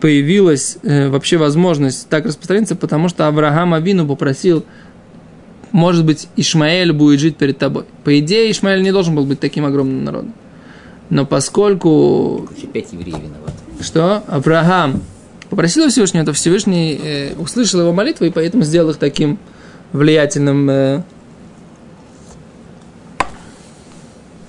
появилась 0.01 0.79
э, 0.83 1.09
вообще 1.09 1.37
возможность 1.37 2.09
так 2.09 2.27
распространиться, 2.27 2.77
потому 2.77 3.09
что 3.09 3.27
Авраам 3.27 3.73
Авину 3.73 4.07
попросил, 4.07 4.65
может 5.73 6.05
быть, 6.05 6.29
Ишмаэль 6.37 6.93
будет 6.93 7.21
жить 7.21 7.37
перед 7.37 7.59
тобой. 7.59 7.85
По 8.05 8.19
идее, 8.19 8.51
Ишмаэль 8.51 8.83
не 8.83 8.93
должен 8.93 9.15
был 9.15 9.25
быть 9.25 9.41
таким 9.41 9.65
огромным 9.65 10.05
народом. 10.05 10.35
Но 11.11 11.27
поскольку, 11.27 12.49
Короче, 12.49 12.69
евреи 12.93 13.13
виноваты. 13.13 13.83
что 13.83 14.23
Авраам 14.29 15.03
попросил 15.51 15.89
Всевышнего, 15.89 16.25
то 16.25 16.33
Всевышний 16.33 16.99
э, 17.03 17.35
услышал 17.35 17.81
его 17.81 17.93
молитву 17.93 18.25
и 18.25 18.31
поэтому 18.31 18.65
сделал 18.65 18.91
их 18.91 18.97
таким 18.97 19.39
влиятельным 19.93 20.71
э, 20.71 21.03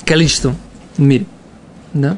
количеством 0.05 0.55
в 0.95 1.01
мире. 1.01 1.25
Да? 1.93 2.17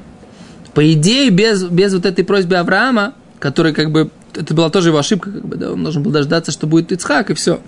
По 0.73 0.91
идее, 0.93 1.29
без, 1.29 1.63
без 1.63 1.93
вот 1.93 2.05
этой 2.05 2.23
просьбы 2.25 2.55
Авраама, 2.55 3.13
который 3.39 3.73
как 3.73 3.91
бы, 3.91 4.09
это 4.33 4.53
была 4.53 4.69
тоже 4.69 4.89
его 4.89 4.97
ошибка, 4.97 5.31
как 5.31 5.45
бы, 5.45 5.55
да, 5.55 5.71
он 5.71 5.83
должен 5.83 6.03
был 6.03 6.11
дождаться, 6.11 6.51
что 6.51 6.67
будет 6.67 6.91
Ицхак, 6.91 7.31
и 7.31 7.33
все. 7.33 7.61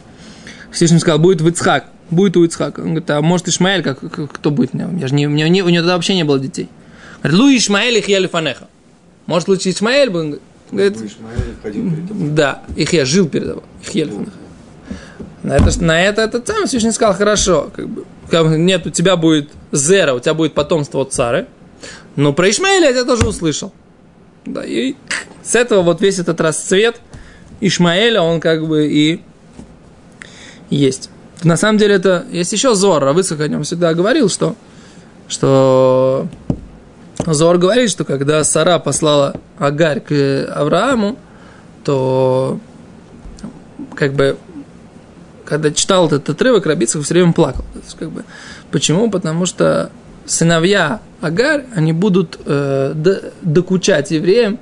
Всевышний 0.71 0.99
сказал, 0.99 1.19
будет 1.19 1.41
в 1.41 1.47
Ицхак, 1.47 1.86
будет 2.10 2.38
у 2.38 2.43
Ицхака. 2.43 2.82
Он 2.82 2.88
говорит, 2.88 3.10
а 3.10 3.21
может 3.21 3.47
Ишмаэль, 3.47 3.84
как, 3.84 3.99
кто 4.32 4.51
будет? 4.51 4.71
Я 4.73 5.08
же 5.08 5.15
не, 5.15 5.27
у, 5.27 5.32
него 5.32 5.49
не- 5.49 5.63
у 5.63 5.69
него 5.69 5.82
тогда 5.82 5.95
вообще 5.95 6.15
не 6.15 6.23
было 6.23 6.39
детей. 6.39 6.69
Говорит, 7.23 7.39
Лу 7.39 7.47
Ишмаэль 7.49 7.97
их 7.97 8.08
ели 8.08 8.27
фанеха. 8.27 8.67
Может, 9.25 9.47
лучше 9.47 9.69
Ишмаэль 9.69 10.10
бы? 10.10 10.19
Он 10.19 10.39
говорит, 10.71 10.97
Ишмаэль 10.97 12.34
да, 12.36 12.62
их 12.75 12.93
я 12.93 13.06
жил 13.06 13.27
перед 13.27 13.47
тобой. 13.47 13.63
Их 13.84 13.91
ели 13.95 14.10
фанеха. 14.10 14.32
На 15.43 15.56
это, 15.56 15.84
на 15.84 16.01
это 16.01 16.21
этот 16.23 16.47
сам 16.47 16.67
Всевышний 16.67 16.91
сказал, 16.91 17.13
хорошо, 17.15 17.71
как 17.73 17.88
бы, 17.88 18.03
нет, 18.58 18.86
у 18.86 18.89
тебя 18.89 19.15
будет 19.15 19.51
зера, 19.71 20.13
у 20.13 20.19
тебя 20.19 20.34
будет 20.34 20.53
потомство 20.53 20.99
от 20.99 21.13
цары, 21.13 21.47
но 22.17 22.34
про 22.34 22.49
Ишмаэля 22.49 22.88
я 22.88 22.91
тебя 22.91 23.06
тоже 23.06 23.27
услышал. 23.27 23.71
Да, 24.45 24.65
и 24.65 24.95
с 25.43 25.56
этого 25.56 25.84
вот 25.84 26.01
весь 26.01 26.19
этот 26.19 26.41
расцвет 26.41 26.99
Ишмаэля, 27.62 28.21
он 28.21 28.41
как 28.41 28.67
бы 28.67 28.88
и 28.91 29.21
есть. 30.69 31.10
На 31.43 31.58
самом 31.58 31.77
деле 31.77 31.95
это 31.95 32.25
есть 32.32 32.51
еще 32.51 32.73
Зор, 32.73 33.03
а 33.06 33.13
Высок 33.13 33.41
о 33.41 33.47
нем 33.47 33.63
всегда 33.63 33.93
говорил, 33.93 34.30
что, 34.30 34.56
что 35.27 36.27
Зор 37.25 37.58
говорит, 37.58 37.89
что 37.89 38.06
когда 38.06 38.43
Сара 38.43 38.80
послала 38.80 39.36
Агарь 39.58 39.99
к 39.99 40.51
Аврааму, 40.56 41.17
то 41.84 42.60
как 43.95 44.13
бы 44.13 44.38
когда 45.45 45.71
читал 45.71 46.08
этот 46.08 46.30
отрывок, 46.30 46.65
Рабицах 46.65 47.03
все 47.03 47.13
время 47.13 47.32
плакал. 47.32 47.63
Есть, 47.75 47.97
как 47.97 48.12
бы, 48.12 48.25
почему? 48.69 49.10
Потому 49.10 49.45
что 49.45 49.91
сыновья 50.25 50.99
Агарь, 51.21 51.65
они 51.73 51.93
будут 51.93 52.38
э, 52.45 52.93
докучать 53.41 54.12
евреям, 54.12 54.60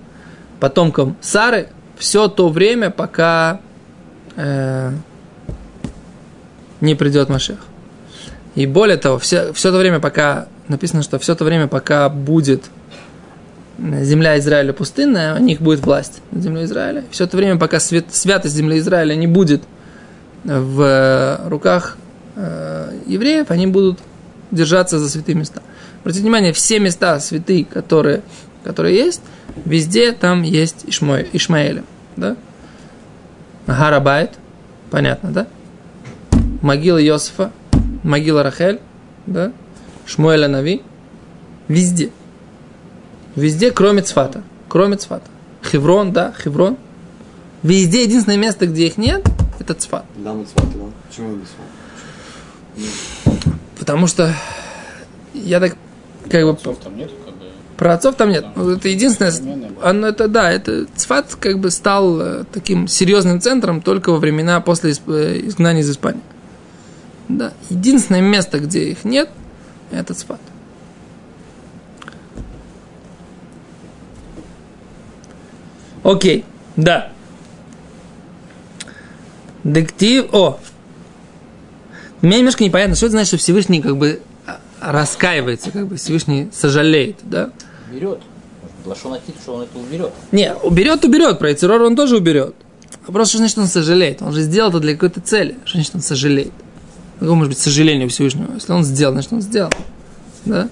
потомкам 0.60 1.18
Сары, 1.22 1.70
все 1.98 2.28
то 2.28 2.50
время, 2.50 2.92
пока 2.92 3.60
э, 4.36 4.92
не 6.86 6.96
придет 6.96 7.30
Машех. 7.30 7.60
И 8.56 8.66
более 8.66 8.98
того, 8.98 9.20
все, 9.20 9.52
все 9.54 9.72
то 9.72 9.78
время, 9.78 10.00
пока 10.00 10.48
написано, 10.68 11.04
что 11.04 11.20
все 11.20 11.36
то 11.36 11.44
время, 11.44 11.68
пока 11.68 12.08
будет 12.10 12.64
земля 13.78 14.40
Израиля 14.40 14.72
пустынная, 14.72 15.36
у 15.36 15.40
них 15.40 15.62
будет 15.62 15.82
власть 15.82 16.22
над 16.32 16.44
землей 16.44 16.64
Израиля. 16.64 17.04
Все 17.12 17.26
это 17.26 17.36
время, 17.36 17.58
пока 17.58 17.80
свят, 17.80 18.06
святость 18.12 18.56
земли 18.56 18.80
Израиля 18.80 19.16
не 19.16 19.28
будет 19.28 19.64
в 20.44 21.42
руках 21.46 21.98
э, 22.36 23.00
евреев, 23.08 23.52
они 23.52 23.68
будут 23.68 24.00
держаться 24.52 25.00
за 25.00 25.10
святые 25.10 25.36
места. 25.36 25.62
Обратите 26.02 26.24
внимание, 26.24 26.54
все 26.54 26.80
места 26.80 27.20
святые, 27.20 27.66
которые, 27.66 28.22
которые 28.64 28.96
есть, 28.96 29.22
везде 29.66 30.12
там 30.14 30.44
есть 30.44 30.86
Ишмой, 30.86 31.28
Ишмаэля. 31.34 31.84
Да? 32.16 32.38
Гарабайт, 33.68 34.32
понятно, 34.92 35.32
да? 35.32 35.48
Могила 36.62 37.04
Иосифа, 37.04 37.52
могила 38.04 38.44
Рахель, 38.44 38.80
да? 39.26 39.52
Шмуэля 40.06 40.48
Нави, 40.48 40.82
везде. 41.68 42.12
Везде, 43.36 43.72
кроме 43.72 44.02
Цфата. 44.02 44.44
Кроме 44.68 44.98
Цфата. 44.98 45.26
Хеврон, 45.64 46.12
да, 46.14 46.34
Хеврон. 46.44 46.78
Везде 47.64 48.04
единственное 48.04 48.38
место, 48.38 48.68
где 48.68 48.88
их 48.88 48.98
нет, 48.98 49.26
это 49.60 49.74
Цфат. 49.74 50.06
Лама 50.24 50.46
Цват, 50.46 50.66
да? 50.74 50.86
Почему 51.10 51.36
не 51.36 51.44
Цват? 51.46 52.86
Потому 53.80 54.08
что 54.08 54.34
я 55.34 55.60
так 55.60 55.76
как 56.30 56.44
бы 56.44 56.52
Отцов 56.52 56.78
там 56.78 56.98
нету, 56.98 57.14
как 57.26 57.36
бы. 57.36 57.46
про 57.78 57.94
отцов 57.94 58.16
там 58.16 58.30
нет. 58.30 58.46
Ну, 58.56 58.72
Это 58.72 58.90
единственное. 58.90 59.34
Оно 59.82 60.08
это 60.08 60.28
да, 60.28 60.52
это 60.52 60.86
Цфат 60.96 61.36
как 61.36 61.60
бы 61.60 61.70
стал 61.72 62.20
э, 62.20 62.44
таким 62.52 62.88
серьезным 62.88 63.42
центром 63.42 63.82
только 63.82 64.12
во 64.12 64.18
времена 64.18 64.60
после 64.62 64.94
э, 65.08 65.42
изгнания 65.44 65.82
из 65.82 65.90
Испании. 65.92 66.22
Да, 67.28 67.54
единственное 67.70 68.22
место, 68.22 68.60
где 68.60 68.92
их 68.92 69.04
нет, 69.04 69.30
это 69.92 70.14
Цфат. 70.14 70.40
Окей, 76.04 76.46
да. 76.76 77.12
Дектив, 79.64 80.32
о, 80.34 80.60
мне 82.22 82.38
немножко 82.38 82.64
непонятно, 82.64 82.96
что 82.96 83.08
это 83.08 83.14
значит, 83.14 83.28
что 83.30 83.38
Всевышний 83.38 83.82
как 83.82 83.98
бы 83.98 84.22
а, 84.46 84.60
раскаивается, 84.80 85.72
как 85.72 85.88
бы 85.88 85.96
Всевышний 85.96 86.50
сожалеет, 86.54 87.18
да? 87.24 87.52
Берет. 87.92 88.20
Лошонатит, 88.86 89.36
что 89.42 89.56
он 89.56 89.62
это 89.64 89.80
уберет. 89.80 90.12
Не, 90.32 90.54
уберет, 90.56 91.04
уберет, 91.04 91.40
про 91.40 91.50
он 91.84 91.96
тоже 91.96 92.18
уберет. 92.18 92.56
Вопрос, 93.08 93.30
что 93.30 93.40
значит 93.40 93.58
он 93.58 93.68
сожалеет? 93.68 94.22
Он 94.22 94.32
же 94.32 94.42
сделал 94.42 94.70
это 94.70 94.80
для 94.80 94.94
какой-то 94.94 95.22
цели. 95.22 95.58
Что 95.66 95.78
значит 95.78 95.96
он 95.96 96.02
сожалеет? 96.02 96.54
Какое 97.20 97.36
может 97.36 97.50
быть 97.50 97.60
сожаление 97.60 98.08
Всевышнего? 98.08 98.54
Если 98.54 98.72
он 98.72 98.84
сделал, 98.84 99.14
значит 99.14 99.34
он 99.34 99.42
сделал. 99.42 99.72
Да? 100.46 100.70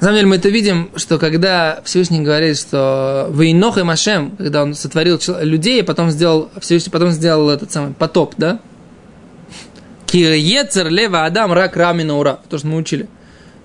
На 0.00 0.06
самом 0.06 0.16
деле 0.16 0.26
мы 0.28 0.36
это 0.36 0.48
видим, 0.48 0.90
что 0.96 1.18
когда 1.18 1.82
Всевышний 1.84 2.20
говорит, 2.20 2.58
что 2.58 3.26
вы 3.30 3.52
Инох 3.52 3.76
и 3.76 3.82
Машем, 3.82 4.34
когда 4.38 4.62
он 4.62 4.74
сотворил 4.74 5.20
людей, 5.42 5.80
и 5.80 5.82
потом 5.82 6.10
сделал, 6.10 6.50
Всевышний 6.58 6.90
потом 6.90 7.10
сделал 7.10 7.50
этот 7.50 7.70
самый 7.70 7.92
потоп, 7.92 8.34
да? 8.38 8.60
Киецер 10.06 10.88
лева 10.88 11.26
Адам 11.26 11.52
рак 11.52 11.76
рамина 11.76 12.16
ура. 12.16 12.40
То, 12.48 12.56
что 12.56 12.66
мы 12.66 12.78
учили. 12.78 13.08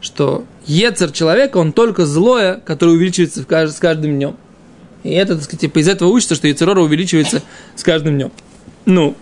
Что 0.01 0.43
ецер 0.65 1.12
человека, 1.12 1.58
он 1.58 1.71
только 1.71 2.05
злое, 2.05 2.62
которое 2.65 2.91
увеличивается 2.91 3.41
с 3.41 3.79
каждым 3.79 4.12
днем. 4.12 4.36
И 5.06 5.12
это, 5.12 5.36
так 5.36 5.44
сказать, 5.44 5.62
типа 5.62 5.78
из 5.80 5.88
этого 5.88 6.10
учится, 6.10 6.34
что 6.34 6.48
яцерора 6.48 6.82
увеличивается 6.82 7.44
с 7.76 7.84
каждым 7.84 8.15
днем. 8.15 8.32
Ну, 8.86 9.15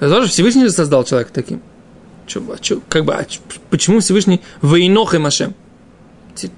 это 0.00 0.10
тоже 0.10 0.28
Всевышний 0.28 0.64
же 0.64 0.70
создал 0.72 1.04
человека 1.04 1.30
таким. 1.32 1.62
Чё, 2.26 2.42
а 2.52 2.58
чё, 2.58 2.80
как 2.88 3.04
бы, 3.04 3.14
а 3.14 3.24
ч- 3.24 3.38
почему 3.70 4.00
Всевышний 4.00 4.40
воинох 4.60 5.14
и 5.14 5.18
Машем? 5.18 5.54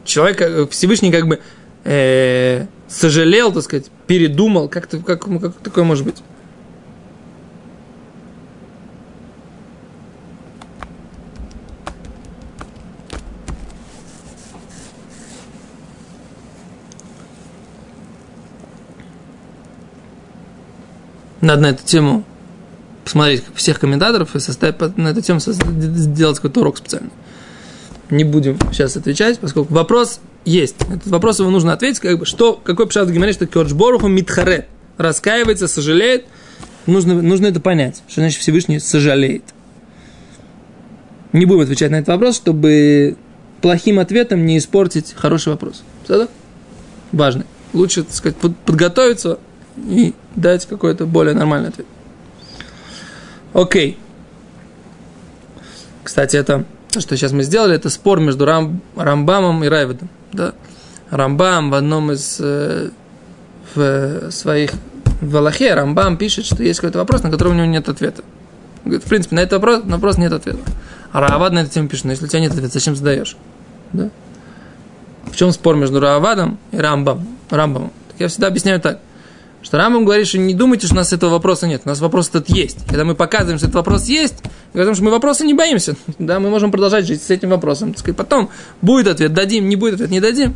Человек, 0.04 0.40
э, 0.40 0.66
Всевышний 0.70 1.12
как 1.12 1.28
бы 1.28 1.40
э, 1.84 2.66
сожалел, 2.88 3.52
так 3.52 3.62
сказать, 3.64 3.86
передумал. 4.06 4.68
Как, 4.68 4.88
как, 4.88 5.20
как 5.20 5.54
такое 5.62 5.84
может 5.84 6.04
быть? 6.06 6.16
Надо 21.40 21.62
на 21.62 21.66
эту 21.68 21.84
тему 21.84 22.24
посмотреть 23.04 23.42
всех 23.54 23.80
комментаторов 23.80 24.36
и 24.36 24.40
составить 24.40 24.96
на 24.96 25.08
эту 25.08 25.22
тему 25.22 25.40
сделать 25.40 26.36
какой-то 26.36 26.60
урок 26.60 26.78
специальный. 26.78 27.10
Не 28.10 28.24
будем 28.24 28.58
сейчас 28.72 28.96
отвечать, 28.96 29.38
поскольку 29.38 29.72
вопрос 29.72 30.20
есть. 30.44 30.76
Этот 30.82 31.06
вопрос 31.06 31.38
его 31.38 31.50
нужно 31.50 31.72
ответить, 31.72 32.00
как 32.00 32.18
бы, 32.18 32.26
что, 32.26 32.54
какой 32.54 32.86
пшат 32.86 33.08
в 33.08 33.12
Гимаре, 33.12 33.32
что 33.32 33.46
Кёрдж 33.46 33.72
Боруху 33.72 34.08
Митхаре 34.08 34.66
раскаивается, 34.98 35.68
сожалеет. 35.68 36.26
Нужно, 36.86 37.20
нужно 37.20 37.46
это 37.46 37.60
понять, 37.60 38.02
что 38.08 38.20
значит 38.20 38.40
Всевышний 38.40 38.80
сожалеет. 38.80 39.44
Не 41.32 41.46
будем 41.46 41.62
отвечать 41.62 41.90
на 41.90 41.96
этот 41.96 42.08
вопрос, 42.08 42.36
чтобы 42.36 43.16
плохим 43.60 43.98
ответом 43.98 44.44
не 44.44 44.58
испортить 44.58 45.14
хороший 45.16 45.50
вопрос. 45.50 45.82
Все 46.04 46.28
Важно. 47.12 47.44
Лучше, 47.72 48.02
так 48.02 48.14
сказать, 48.14 48.36
под- 48.36 48.56
подготовиться 48.56 49.38
и 49.76 50.14
дать 50.36 50.66
какой-то 50.66 51.06
более 51.06 51.34
нормальный 51.34 51.68
ответ. 51.68 51.86
Окей. 53.52 53.98
Кстати, 56.04 56.36
это 56.36 56.64
то, 56.90 57.00
что 57.00 57.16
сейчас 57.16 57.32
мы 57.32 57.42
сделали, 57.42 57.74
это 57.74 57.90
спор 57.90 58.20
между 58.20 58.44
Рам, 58.44 58.80
Рамбамом 58.96 59.62
и 59.64 59.68
Райведом. 59.68 60.08
Да? 60.32 60.54
Рамбам 61.10 61.70
в 61.70 61.74
одном 61.74 62.12
из 62.12 62.38
э, 62.40 62.90
в 63.74 64.30
своих 64.30 64.72
в 65.20 65.36
Аллахе 65.36 65.74
Рамбам 65.74 66.16
пишет, 66.16 66.46
что 66.46 66.62
есть 66.62 66.80
какой-то 66.80 66.98
вопрос, 66.98 67.22
на 67.22 67.30
который 67.30 67.52
у 67.52 67.54
него 67.54 67.66
нет 67.66 67.88
ответа. 67.88 68.22
Говорит, 68.84 69.04
в 69.04 69.08
принципе, 69.08 69.36
на 69.36 69.40
этот 69.40 69.54
вопрос, 69.54 69.84
на 69.84 69.96
вопрос 69.96 70.16
нет 70.16 70.32
ответа. 70.32 70.58
А 71.12 71.20
Равад 71.20 71.52
на 71.52 71.60
эту 71.60 71.70
тему 71.70 71.88
пишет, 71.88 72.04
ну 72.06 72.12
если 72.12 72.24
у 72.24 72.28
тебя 72.28 72.40
нет 72.40 72.52
ответа, 72.52 72.72
зачем 72.72 72.96
задаешь? 72.96 73.36
Да? 73.92 74.10
В 75.30 75.36
чем 75.36 75.52
спор 75.52 75.76
между 75.76 76.00
Равадом 76.00 76.58
и 76.72 76.78
Рамбам? 76.78 77.26
Рамбамом? 77.50 77.92
Так 78.08 78.20
я 78.20 78.28
всегда 78.28 78.46
объясняю 78.46 78.80
так. 78.80 79.00
Что 79.62 79.76
Рамбам 79.76 80.04
говорит, 80.04 80.26
что 80.26 80.38
не 80.38 80.54
думайте, 80.54 80.86
что 80.86 80.94
у 80.94 80.98
нас 80.98 81.12
этого 81.12 81.30
вопроса 81.30 81.66
нет. 81.66 81.82
У 81.84 81.88
нас 81.88 82.00
вопрос 82.00 82.28
этот 82.28 82.48
есть. 82.48 82.78
Когда 82.88 83.04
мы 83.04 83.14
показываем, 83.14 83.58
что 83.58 83.66
этот 83.66 83.76
вопрос 83.76 84.06
есть, 84.06 84.36
говорим, 84.72 84.94
что 84.94 85.04
мы 85.04 85.10
вопроса 85.10 85.44
не 85.44 85.54
боимся. 85.54 85.96
Да, 86.18 86.40
мы 86.40 86.50
можем 86.50 86.70
продолжать 86.70 87.06
жить 87.06 87.22
с 87.22 87.30
этим 87.30 87.50
вопросом. 87.50 87.90
Так 87.90 88.00
сказать, 88.00 88.16
потом 88.16 88.50
будет 88.80 89.08
ответ, 89.08 89.32
дадим, 89.32 89.68
не 89.68 89.76
будет 89.76 89.94
ответ, 89.94 90.10
не 90.10 90.20
дадим. 90.20 90.54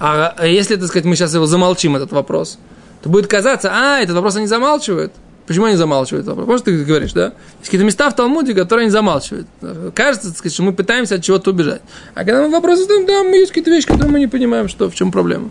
А 0.00 0.46
если, 0.46 0.76
так 0.76 0.86
сказать, 0.88 1.04
мы 1.04 1.14
сейчас 1.14 1.34
его 1.34 1.46
замолчим, 1.46 1.96
этот 1.96 2.12
вопрос, 2.12 2.58
то 3.02 3.08
будет 3.08 3.26
казаться, 3.26 3.70
а, 3.72 4.00
этот 4.00 4.16
вопрос 4.16 4.36
они 4.36 4.46
замалчивают. 4.46 5.12
Почему 5.46 5.66
они 5.66 5.76
замалчивают 5.76 6.26
вопрос? 6.26 6.60
Что 6.60 6.70
ты 6.70 6.84
говоришь, 6.84 7.12
да? 7.12 7.34
Есть 7.58 7.66
какие-то 7.66 7.84
места 7.84 8.08
в 8.08 8.16
Талмуде, 8.16 8.54
которые 8.54 8.84
они 8.84 8.90
замалчивают. 8.90 9.46
Кажется, 9.94 10.28
так 10.28 10.38
сказать, 10.38 10.54
что 10.54 10.62
мы 10.62 10.72
пытаемся 10.72 11.16
от 11.16 11.22
чего-то 11.22 11.50
убежать. 11.50 11.82
А 12.14 12.24
когда 12.24 12.42
мы 12.42 12.50
вопрос 12.50 12.78
задаем, 12.80 13.06
да, 13.06 13.22
мы 13.22 13.36
есть 13.36 13.50
какие-то 13.50 13.70
вещи, 13.70 13.86
которые 13.86 14.10
мы 14.10 14.18
не 14.20 14.26
понимаем, 14.26 14.68
что, 14.68 14.88
в 14.88 14.94
чем 14.94 15.12
проблема. 15.12 15.50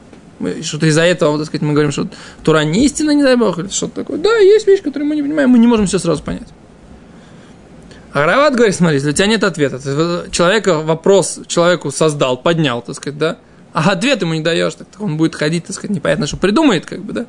Что-то 0.61 0.87
из-за 0.87 1.03
этого, 1.03 1.37
так 1.37 1.47
сказать, 1.47 1.61
мы 1.61 1.73
говорим, 1.73 1.91
что 1.91 2.07
Тура 2.43 2.63
не 2.63 2.85
истина, 2.85 3.11
не 3.11 3.23
дай 3.23 3.35
Бог, 3.35 3.59
или 3.59 3.67
что-то 3.69 3.95
такое. 3.95 4.17
Да, 4.17 4.35
есть 4.37 4.67
вещи, 4.67 4.83
которые 4.83 5.07
мы 5.07 5.15
не 5.15 5.23
понимаем, 5.23 5.49
мы 5.49 5.59
не 5.59 5.67
можем 5.67 5.85
все 5.85 5.99
сразу 5.99 6.23
понять. 6.23 6.47
А 8.13 8.25
Рават 8.25 8.55
говорит, 8.55 8.75
смотри, 8.75 8.97
если 8.97 9.09
у 9.09 9.13
тебя 9.13 9.27
нет 9.27 9.43
ответа, 9.43 9.79
ты 9.79 10.29
человека 10.31 10.79
вопрос 10.81 11.39
человеку 11.47 11.91
создал, 11.91 12.37
поднял, 12.37 12.81
так 12.81 12.95
сказать, 12.95 13.17
да, 13.17 13.37
а 13.73 13.91
ответ 13.91 14.21
ему 14.21 14.35
не 14.35 14.41
даешь, 14.41 14.75
так 14.75 14.87
он 14.99 15.17
будет 15.17 15.33
ходить, 15.35 15.65
так 15.65 15.75
сказать, 15.75 15.95
непонятно, 15.95 16.27
что 16.27 16.37
придумает, 16.37 16.85
как 16.85 17.03
бы, 17.03 17.13
да. 17.13 17.25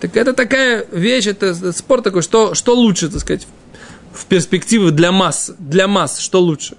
Так 0.00 0.16
это 0.16 0.34
такая 0.34 0.86
вещь, 0.92 1.26
это 1.26 1.72
спор 1.72 2.02
такой, 2.02 2.22
что, 2.22 2.54
что 2.54 2.74
лучше, 2.74 3.08
так 3.08 3.20
сказать, 3.20 3.46
в 4.12 4.26
перспективе 4.26 4.90
для 4.90 5.12
масс, 5.12 5.52
для 5.58 5.88
масс, 5.88 6.18
что 6.18 6.40
лучше? 6.40 6.76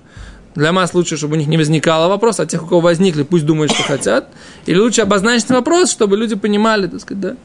Для 0.55 0.73
масс 0.73 0.93
лучше, 0.93 1.15
чтобы 1.15 1.35
у 1.35 1.37
них 1.37 1.47
не 1.47 1.57
возникало 1.57 2.09
вопроса, 2.09 2.43
а 2.43 2.45
тех, 2.45 2.63
у 2.63 2.67
кого 2.67 2.81
возникли, 2.81 3.23
пусть 3.23 3.45
думают, 3.45 3.71
что 3.71 3.83
хотят. 3.83 4.27
Или 4.65 4.77
лучше 4.77 5.01
обозначить 5.01 5.49
вопрос, 5.49 5.89
чтобы 5.89 6.17
люди 6.17 6.35
понимали, 6.35 6.87
так 6.87 6.99
сказать, 6.99 7.21
да. 7.21 7.35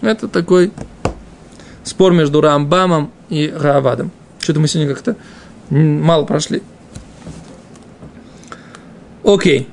Это 0.00 0.28
такой 0.28 0.72
спор 1.82 2.12
между 2.12 2.40
Рамбамом 2.40 3.10
и 3.28 3.52
Равадом. 3.54 4.12
Что-то 4.38 4.60
мы 4.60 4.68
сегодня 4.68 4.94
как-то 4.94 5.16
мало 5.70 6.24
прошли. 6.24 6.62
Окей. 9.24 9.68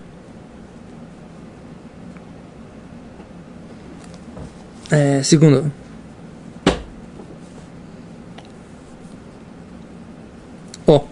Э, 4.89 5.23
секунду. 5.23 5.71
О. 10.87 11.07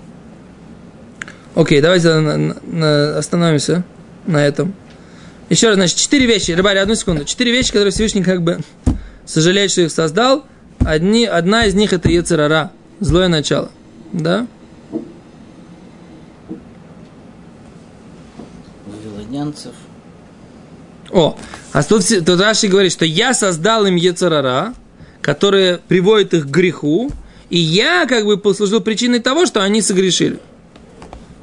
Окей, 1.55 1.81
давайте 1.81 2.13
на, 2.15 2.55
на, 2.63 3.17
остановимся 3.17 3.83
на 4.25 4.43
этом. 4.45 4.73
Еще 5.49 5.67
раз, 5.67 5.75
значит, 5.75 5.97
четыре 5.97 6.25
вещи. 6.25 6.51
Рыбари, 6.51 6.79
одну 6.79 6.95
секунду. 6.95 7.25
Четыре 7.25 7.51
вещи, 7.51 7.71
которые 7.71 7.91
Всевышний 7.91 8.23
как 8.23 8.41
бы 8.41 8.59
сожалеет, 9.25 9.69
что 9.69 9.81
их 9.81 9.91
создал. 9.91 10.45
Одни, 10.79 11.25
одна 11.25 11.65
из 11.65 11.75
них 11.75 11.93
это 11.93 12.09
Ецерара, 12.09 12.71
злое 12.99 13.27
начало. 13.27 13.69
Да? 14.11 14.47
Вавилонянцев. 18.85 19.73
О, 21.11 21.37
а 21.71 21.83
тут, 21.83 22.03
тут 22.25 22.39
Раши 22.39 22.67
говорит, 22.67 22.91
что 22.91 23.05
я 23.05 23.35
создал 23.35 23.85
им 23.85 23.95
Ецерара, 23.95 24.73
которые 25.21 25.77
приводят 25.77 26.33
их 26.33 26.47
к 26.47 26.49
греху, 26.49 27.11
и 27.51 27.59
я 27.59 28.07
как 28.07 28.25
бы 28.25 28.37
послужил 28.37 28.81
причиной 28.81 29.19
того, 29.19 29.45
что 29.45 29.61
они 29.61 29.81
согрешили. 29.81 30.39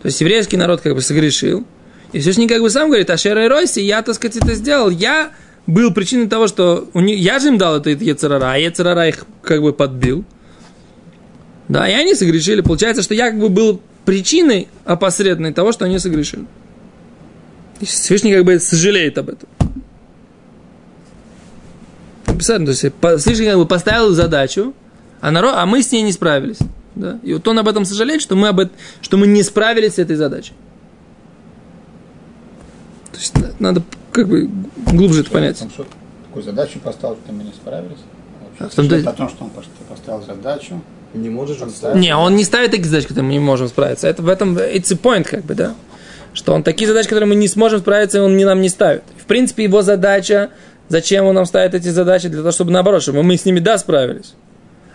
То 0.03 0.07
есть 0.07 0.21
еврейский 0.21 0.57
народ 0.57 0.81
как 0.81 0.95
бы 0.95 1.01
согрешил. 1.03 1.67
И 2.13 2.21
Всевышний 2.21 2.49
как 2.49 2.61
бы 2.61 2.71
сам 2.71 2.89
говорит, 2.89 3.11
Ашера 3.11 3.45
и 3.45 3.49
Ройси, 3.49 3.81
я, 3.81 4.03
так 4.03 4.15
сказать, 4.15 4.37
это 4.37 4.55
сделал. 4.55 4.91
Я 4.91 5.33
был 5.67 5.93
причиной 5.93 6.27
того, 6.27 6.49
что 6.49 6.89
у 6.95 7.01
них, 7.01 7.19
я 7.19 7.39
же 7.39 7.49
им 7.49 7.59
дал 7.59 7.77
это 7.77 7.91
Ецерара, 7.91 8.53
а 8.53 8.57
Ецерара 8.57 9.07
их 9.09 9.25
как 9.43 9.63
бы 9.63 9.73
подбил. 9.73 10.25
Да, 11.69 11.89
и 11.89 11.93
они 11.93 12.15
согрешили. 12.15 12.63
Получается, 12.63 13.03
что 13.03 13.15
я 13.15 13.31
как 13.31 13.39
бы 13.39 13.49
был 13.49 13.81
причиной 14.05 14.69
опосредованной 14.85 15.53
того, 15.53 15.71
что 15.71 15.85
они 15.85 15.99
согрешили. 15.99 16.47
И 17.81 17.85
Всевышний 17.85 18.35
как 18.35 18.45
бы 18.45 18.59
сожалеет 18.59 19.19
об 19.19 19.29
этом. 19.29 19.49
Написано, 22.27 22.67
то 22.67 22.73
есть 22.73 23.23
Всевышний 23.23 23.47
как 23.47 23.59
бы 23.59 23.67
поставил 23.67 24.11
задачу, 24.11 24.75
а, 25.21 25.31
народ, 25.31 25.55
а 25.57 25.67
мы 25.67 25.83
с 25.83 25.93
ней 25.93 26.03
не 26.03 26.13
справились. 26.13 26.59
Да? 26.95 27.19
И 27.23 27.33
вот 27.35 27.47
он 27.47 27.59
об 27.59 27.69
этом 27.69 27.85
сожалеет, 27.85 28.21
что 28.21 28.37
мы, 28.37 28.49
об 28.49 28.61
этом, 28.61 28.73
что 29.01 29.17
мы 29.17 29.27
не 29.27 29.43
справились 29.43 29.95
с 29.95 29.99
этой 29.99 30.17
задачей. 30.17 30.53
То 33.13 33.19
есть 33.19 33.35
надо 33.61 33.83
как 34.13 34.29
бы 34.29 34.49
глубже 34.87 35.23
это 35.23 35.31
понять. 35.31 35.59
Там 35.59 35.71
что, 35.71 35.87
такую 36.27 36.43
задачу 36.43 36.79
поставил, 36.81 37.17
что 37.25 37.33
мы 37.33 37.45
не 37.45 37.53
справились? 37.53 37.99
А 38.59 38.69
в 38.69 38.75
том-то- 38.75 38.97
О 38.97 39.13
том, 39.13 39.29
что 39.29 39.45
он 39.45 39.51
поставил 39.89 40.23
задачу. 40.23 40.81
Не 41.15 41.29
можешь 41.29 41.59
же 41.59 41.65
Поставил. 41.65 41.97
Не, 41.97 42.15
он 42.15 42.37
не 42.37 42.45
ставит 42.45 42.71
такие 42.71 42.87
задачи, 42.87 43.09
которые 43.09 43.27
мы 43.27 43.33
не 43.33 43.41
можем 43.41 43.69
справиться. 43.69 44.07
Это 44.07 44.23
в 44.23 44.29
этом 44.29 44.57
it's 44.57 44.93
a 44.93 44.97
point, 44.97 45.25
как 45.25 45.45
бы, 45.45 45.55
да. 45.55 45.75
Что 46.35 46.55
он 46.55 46.63
такие 46.63 46.87
задачи, 46.87 47.09
которые 47.09 47.29
мы 47.29 47.35
не 47.35 47.49
сможем 47.49 47.81
справиться, 47.81 48.23
он 48.23 48.37
не 48.37 48.45
нам 48.45 48.61
не 48.61 48.69
ставит. 48.69 49.03
В 49.19 49.25
принципе, 49.25 49.65
его 49.65 49.83
задача, 49.83 50.51
зачем 50.89 51.25
он 51.25 51.35
нам 51.35 51.47
ставит 51.47 51.75
эти 51.75 51.89
задачи, 51.89 52.29
для 52.29 52.39
того, 52.39 52.53
чтобы 52.53 52.71
наоборот, 52.71 53.03
чтобы 53.03 53.25
мы 53.25 53.37
с 53.37 53.45
ними, 53.45 53.59
да, 53.59 53.79
справились. 53.79 54.35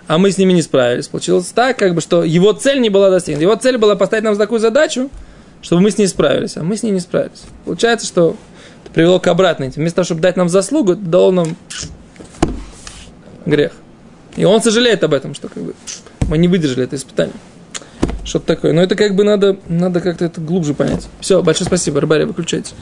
А 0.07 0.17
мы 0.17 0.31
с 0.31 0.37
ними 0.37 0.53
не 0.53 0.61
справились. 0.61 1.07
Получилось 1.07 1.47
так, 1.47 1.77
как 1.77 1.95
бы, 1.95 2.01
что 2.01 2.23
его 2.23 2.53
цель 2.53 2.79
не 2.79 2.89
была 2.89 3.09
достигнута. 3.09 3.43
Его 3.43 3.55
цель 3.55 3.77
была 3.77 3.95
поставить 3.95 4.23
нам 4.23 4.37
такую 4.37 4.59
задачу, 4.59 5.09
чтобы 5.61 5.81
мы 5.81 5.91
с 5.91 5.97
ней 5.97 6.07
справились, 6.07 6.57
а 6.57 6.63
мы 6.63 6.77
с 6.77 6.83
ней 6.83 6.91
не 6.91 6.99
справились. 6.99 7.43
Получается, 7.65 8.05
что 8.05 8.35
это 8.83 8.93
привело 8.93 9.19
к 9.19 9.27
обратной. 9.27 9.69
Вместо 9.69 9.97
того, 9.97 10.05
чтобы 10.05 10.21
дать 10.21 10.37
нам 10.37 10.47
заслугу, 10.47 10.95
дал 10.95 11.31
нам 11.31 11.55
грех. 13.45 13.73
И 14.35 14.45
он 14.45 14.61
сожалеет 14.61 15.03
об 15.03 15.13
этом, 15.13 15.33
что 15.33 15.47
как 15.47 15.63
бы 15.63 15.73
мы 16.27 16.37
не 16.37 16.47
выдержали 16.47 16.83
это 16.83 16.95
испытание. 16.95 17.35
Что-то 18.23 18.47
такое. 18.47 18.73
Но 18.73 18.81
это 18.81 18.95
как 18.95 19.15
бы 19.15 19.23
надо, 19.23 19.57
надо 19.67 20.01
как-то 20.01 20.25
это 20.25 20.41
глубже 20.41 20.73
понять. 20.73 21.07
Все, 21.19 21.41
большое 21.41 21.67
спасибо, 21.67 22.01
Рыбаря, 22.01 22.25
выключайте. 22.25 22.73